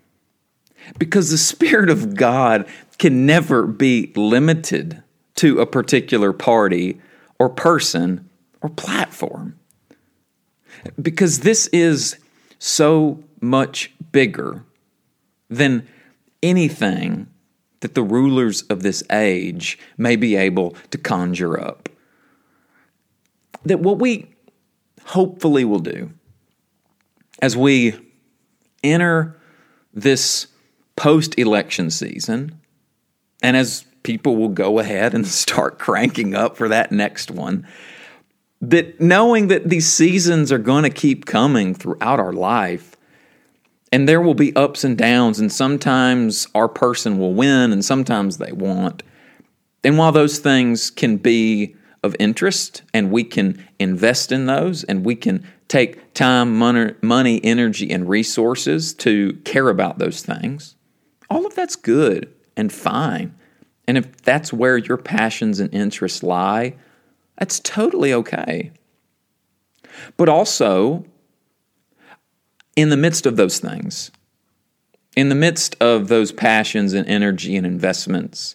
Because 0.98 1.30
the 1.30 1.38
Spirit 1.38 1.90
of 1.90 2.14
God 2.14 2.66
can 2.98 3.26
never 3.26 3.66
be 3.66 4.12
limited 4.14 5.02
to 5.36 5.60
a 5.60 5.66
particular 5.66 6.32
party 6.32 7.00
or 7.38 7.48
person 7.48 8.28
or 8.62 8.70
platform. 8.70 9.58
Because 11.00 11.40
this 11.40 11.66
is 11.68 12.18
so 12.58 13.22
much 13.40 13.92
bigger 14.12 14.64
than 15.48 15.86
anything 16.42 17.26
that 17.80 17.94
the 17.94 18.02
rulers 18.02 18.62
of 18.62 18.82
this 18.82 19.02
age 19.10 19.78
may 19.96 20.16
be 20.16 20.36
able 20.36 20.74
to 20.90 20.98
conjure 20.98 21.60
up. 21.60 21.88
That 23.64 23.80
what 23.80 23.98
we 23.98 24.34
hopefully 25.04 25.64
will 25.64 25.80
do 25.80 26.10
as 27.40 27.56
we 27.56 27.94
enter 28.82 29.36
this 29.92 30.46
post 30.96 31.38
election 31.38 31.90
season, 31.90 32.60
and 33.42 33.56
as 33.56 33.84
people 34.02 34.36
will 34.36 34.48
go 34.48 34.78
ahead 34.78 35.14
and 35.14 35.26
start 35.44 35.78
cranking 35.78 36.34
up 36.34 36.56
for 36.56 36.68
that 36.68 36.92
next 36.92 37.30
one, 37.30 37.66
that 38.60 39.00
knowing 39.00 39.48
that 39.48 39.68
these 39.68 39.86
seasons 39.92 40.50
are 40.50 40.58
going 40.58 40.84
to 40.84 40.90
keep 40.90 41.26
coming 41.26 41.74
throughout 41.74 42.18
our 42.18 42.32
life, 42.32 42.96
and 43.92 44.08
there 44.08 44.20
will 44.20 44.34
be 44.34 44.54
ups 44.56 44.82
and 44.84 44.96
downs, 44.96 45.38
and 45.38 45.52
sometimes 45.52 46.48
our 46.54 46.68
person 46.68 47.18
will 47.18 47.34
win, 47.34 47.72
and 47.72 47.84
sometimes 47.84 48.38
they 48.38 48.52
won't. 48.52 49.02
And 49.84 49.98
while 49.98 50.12
those 50.12 50.38
things 50.38 50.90
can 50.90 51.18
be 51.18 51.76
of 52.02 52.16
interest, 52.18 52.82
and 52.92 53.10
we 53.10 53.24
can 53.24 53.64
invest 53.78 54.32
in 54.32 54.46
those, 54.46 54.84
and 54.84 55.04
we 55.04 55.14
can 55.14 55.46
take 55.68 56.14
time, 56.14 56.56
money, 56.56 57.40
energy, 57.42 57.90
and 57.90 58.08
resources 58.08 58.94
to 58.94 59.34
care 59.44 59.68
about 59.68 59.98
those 59.98 60.22
things, 60.22 60.76
all 61.28 61.46
of 61.46 61.54
that's 61.54 61.76
good 61.76 62.32
and 62.56 62.72
fine. 62.72 63.34
And 63.88 63.98
if 63.98 64.22
that's 64.22 64.52
where 64.52 64.76
your 64.76 64.96
passions 64.96 65.60
and 65.60 65.72
interests 65.72 66.22
lie, 66.22 66.76
that's 67.38 67.60
totally 67.60 68.12
okay. 68.12 68.72
But 70.16 70.28
also, 70.28 71.04
in 72.74 72.90
the 72.90 72.96
midst 72.96 73.26
of 73.26 73.36
those 73.36 73.58
things, 73.58 74.10
in 75.16 75.28
the 75.30 75.34
midst 75.34 75.76
of 75.80 76.08
those 76.08 76.32
passions 76.32 76.92
and 76.92 77.06
energy 77.08 77.56
and 77.56 77.66
investments 77.66 78.54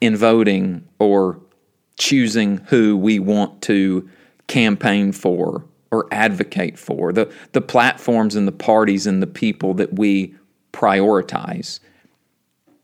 in 0.00 0.16
voting 0.16 0.86
or 0.98 1.40
choosing 1.98 2.58
who 2.68 2.96
we 2.96 3.18
want 3.18 3.62
to 3.62 4.08
campaign 4.48 5.12
for 5.12 5.64
or 5.90 6.06
advocate 6.12 6.78
for, 6.78 7.12
the, 7.12 7.32
the 7.52 7.60
platforms 7.60 8.36
and 8.36 8.46
the 8.46 8.52
parties 8.52 9.06
and 9.06 9.22
the 9.22 9.26
people 9.26 9.74
that 9.74 9.94
we 9.98 10.34
prioritize, 10.72 11.80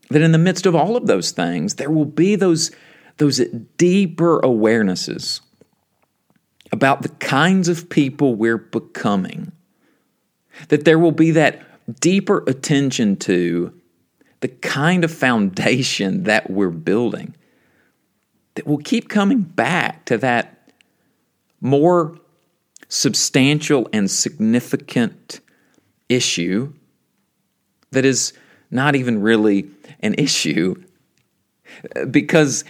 that 0.09 0.21
in 0.21 0.31
the 0.31 0.37
midst 0.37 0.65
of 0.65 0.75
all 0.75 0.95
of 0.95 1.07
those 1.07 1.31
things, 1.31 1.75
there 1.75 1.89
will 1.89 2.05
be 2.05 2.35
those, 2.35 2.71
those 3.17 3.37
deeper 3.77 4.39
awarenesses 4.41 5.41
about 6.71 7.01
the 7.01 7.09
kinds 7.09 7.69
of 7.69 7.89
people 7.89 8.35
we're 8.35 8.57
becoming. 8.57 9.51
That 10.69 10.85
there 10.85 10.99
will 10.99 11.11
be 11.11 11.31
that 11.31 11.61
deeper 11.99 12.43
attention 12.47 13.15
to 13.17 13.73
the 14.41 14.47
kind 14.47 15.03
of 15.03 15.11
foundation 15.11 16.23
that 16.25 16.49
we're 16.49 16.69
building. 16.69 17.35
That 18.55 18.67
will 18.67 18.79
keep 18.79 19.07
coming 19.07 19.41
back 19.41 20.05
to 20.05 20.17
that 20.17 20.71
more 21.61 22.17
substantial 22.89 23.89
and 23.91 24.09
significant 24.09 25.39
issue 26.09 26.73
that 27.91 28.05
is 28.05 28.33
not 28.71 28.95
even 28.95 29.21
really 29.21 29.69
an 30.01 30.13
issue 30.17 30.75
uh, 31.95 32.05
because 32.05 32.63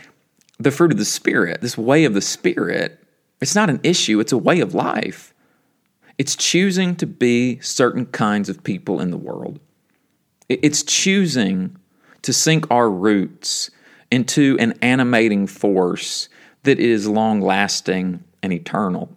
the 0.60 0.71
fruit 0.71 0.91
of 0.91 0.97
the 0.97 1.06
Spirit, 1.06 1.62
this 1.62 1.77
way 1.77 2.06
of 2.06 2.13
the 2.13 2.21
Spirit, 2.21 3.03
it's 3.41 3.56
not 3.56 3.69
an 3.69 3.80
issue, 3.84 4.19
it's 4.19 4.32
a 4.32 4.38
way 4.38 4.60
of 4.60 4.73
life. 4.73 5.34
It's 6.17 6.36
choosing 6.36 6.95
to 6.95 7.06
be 7.06 7.60
certain 7.60 8.08
kinds 8.08 8.49
of 8.49 8.63
people 8.63 8.99
in 8.99 9.12
the 9.12 9.17
world. 9.17 9.60
It's 10.49 10.82
choosing 10.82 11.77
to 12.23 12.34
sink 12.34 12.65
our 12.71 12.89
roots 12.89 13.69
into 14.10 14.58
an 14.60 14.73
animating 14.82 15.45
force 15.45 16.30
that 16.63 16.80
is 16.80 17.08
long 17.08 17.41
lasting 17.41 18.23
and 18.41 18.51
eternal. 18.51 19.10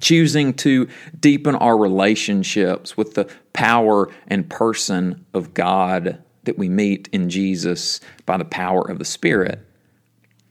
Choosing 0.00 0.54
to 0.54 0.88
deepen 1.18 1.54
our 1.54 1.76
relationships 1.76 2.96
with 2.96 3.14
the 3.14 3.28
power 3.52 4.08
and 4.26 4.48
person 4.48 5.24
of 5.34 5.54
God 5.54 6.22
that 6.44 6.58
we 6.58 6.68
meet 6.68 7.08
in 7.12 7.28
Jesus 7.28 8.00
by 8.26 8.36
the 8.36 8.44
power 8.44 8.88
of 8.88 8.98
the 8.98 9.04
Spirit. 9.04 9.60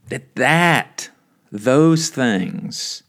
That 0.10 0.36
that 0.36 1.10
those 1.52 2.10
things 2.10 3.04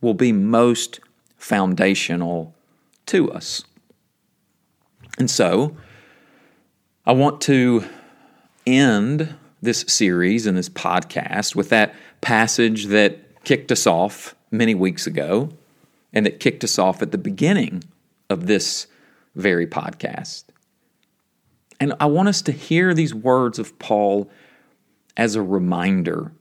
will 0.00 0.14
be 0.14 0.32
most 0.32 1.00
foundational 1.36 2.54
to 3.06 3.32
us. 3.32 3.64
And 5.18 5.30
so, 5.30 5.76
I 7.06 7.12
want 7.12 7.40
to 7.42 7.84
end 8.66 9.34
this 9.62 9.84
series 9.88 10.46
and 10.46 10.58
this 10.58 10.68
podcast 10.68 11.54
with 11.54 11.70
that 11.70 11.94
passage 12.20 12.86
that 12.86 13.44
kicked 13.44 13.72
us 13.72 13.86
off 13.86 14.34
many 14.50 14.74
weeks 14.74 15.06
ago 15.06 15.50
and 16.12 16.26
that 16.26 16.40
kicked 16.40 16.64
us 16.64 16.78
off 16.78 17.02
at 17.02 17.12
the 17.12 17.18
beginning 17.18 17.84
of 18.30 18.46
this 18.46 18.86
very 19.34 19.66
podcast. 19.66 20.44
And 21.78 21.92
I 22.00 22.06
want 22.06 22.28
us 22.28 22.42
to 22.42 22.52
hear 22.52 22.94
these 22.94 23.14
words 23.14 23.58
of 23.58 23.78
Paul 23.78 24.30
as 25.16 25.34
a 25.34 25.42
reminder, 25.42 26.32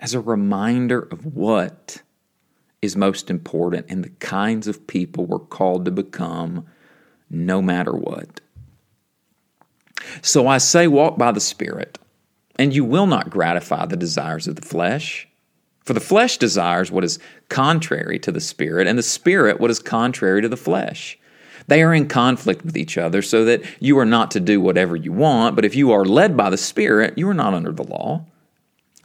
as 0.00 0.14
a 0.14 0.20
reminder 0.20 1.00
of 1.00 1.24
what 1.24 2.02
is 2.82 2.96
most 2.96 3.30
important 3.30 3.86
and 3.88 4.04
the 4.04 4.10
kinds 4.10 4.66
of 4.66 4.86
people 4.86 5.26
we're 5.26 5.38
called 5.38 5.84
to 5.84 5.90
become 5.90 6.66
no 7.30 7.62
matter 7.62 7.92
what. 7.92 8.40
So 10.22 10.46
I 10.46 10.58
say, 10.58 10.86
walk 10.86 11.18
by 11.18 11.32
the 11.32 11.40
Spirit, 11.40 11.98
and 12.56 12.74
you 12.74 12.84
will 12.84 13.06
not 13.06 13.30
gratify 13.30 13.86
the 13.86 13.96
desires 13.96 14.46
of 14.46 14.56
the 14.56 14.66
flesh. 14.66 15.25
For 15.86 15.92
the 15.92 16.00
flesh 16.00 16.36
desires 16.36 16.90
what 16.90 17.04
is 17.04 17.20
contrary 17.48 18.18
to 18.18 18.32
the 18.32 18.40
Spirit, 18.40 18.88
and 18.88 18.98
the 18.98 19.04
Spirit 19.04 19.60
what 19.60 19.70
is 19.70 19.78
contrary 19.78 20.42
to 20.42 20.48
the 20.48 20.56
flesh. 20.56 21.16
They 21.68 21.80
are 21.80 21.94
in 21.94 22.08
conflict 22.08 22.64
with 22.64 22.76
each 22.76 22.98
other, 22.98 23.22
so 23.22 23.44
that 23.44 23.62
you 23.78 23.96
are 24.00 24.04
not 24.04 24.32
to 24.32 24.40
do 24.40 24.60
whatever 24.60 24.96
you 24.96 25.12
want, 25.12 25.54
but 25.54 25.64
if 25.64 25.76
you 25.76 25.92
are 25.92 26.04
led 26.04 26.36
by 26.36 26.50
the 26.50 26.56
Spirit, 26.56 27.16
you 27.16 27.28
are 27.28 27.34
not 27.34 27.54
under 27.54 27.70
the 27.70 27.84
law. 27.84 28.24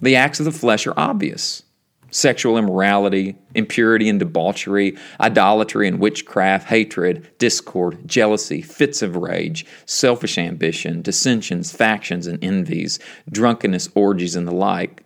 The 0.01 0.15
acts 0.15 0.39
of 0.39 0.45
the 0.45 0.51
flesh 0.51 0.87
are 0.87 0.99
obvious 0.99 1.61
sexual 2.09 2.57
immorality, 2.57 3.37
impurity 3.53 4.09
and 4.09 4.19
debauchery, 4.19 4.97
idolatry 5.19 5.87
and 5.87 5.99
witchcraft, 5.99 6.67
hatred, 6.67 7.29
discord, 7.37 8.05
jealousy, 8.07 8.61
fits 8.61 9.03
of 9.03 9.15
rage, 9.15 9.67
selfish 9.85 10.37
ambition, 10.37 11.03
dissensions, 11.03 11.71
factions, 11.71 12.25
and 12.25 12.43
envies, 12.43 12.97
drunkenness, 13.31 13.87
orgies, 13.95 14.35
and 14.35 14.47
the 14.47 14.51
like. 14.51 15.05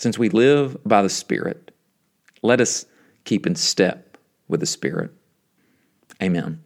Since 0.00 0.18
we 0.18 0.30
live 0.30 0.78
by 0.82 1.02
the 1.02 1.10
Spirit, 1.10 1.72
let 2.40 2.58
us 2.58 2.86
keep 3.24 3.46
in 3.46 3.54
step 3.54 4.16
with 4.48 4.60
the 4.60 4.66
Spirit. 4.66 5.10
Amen. 6.22 6.64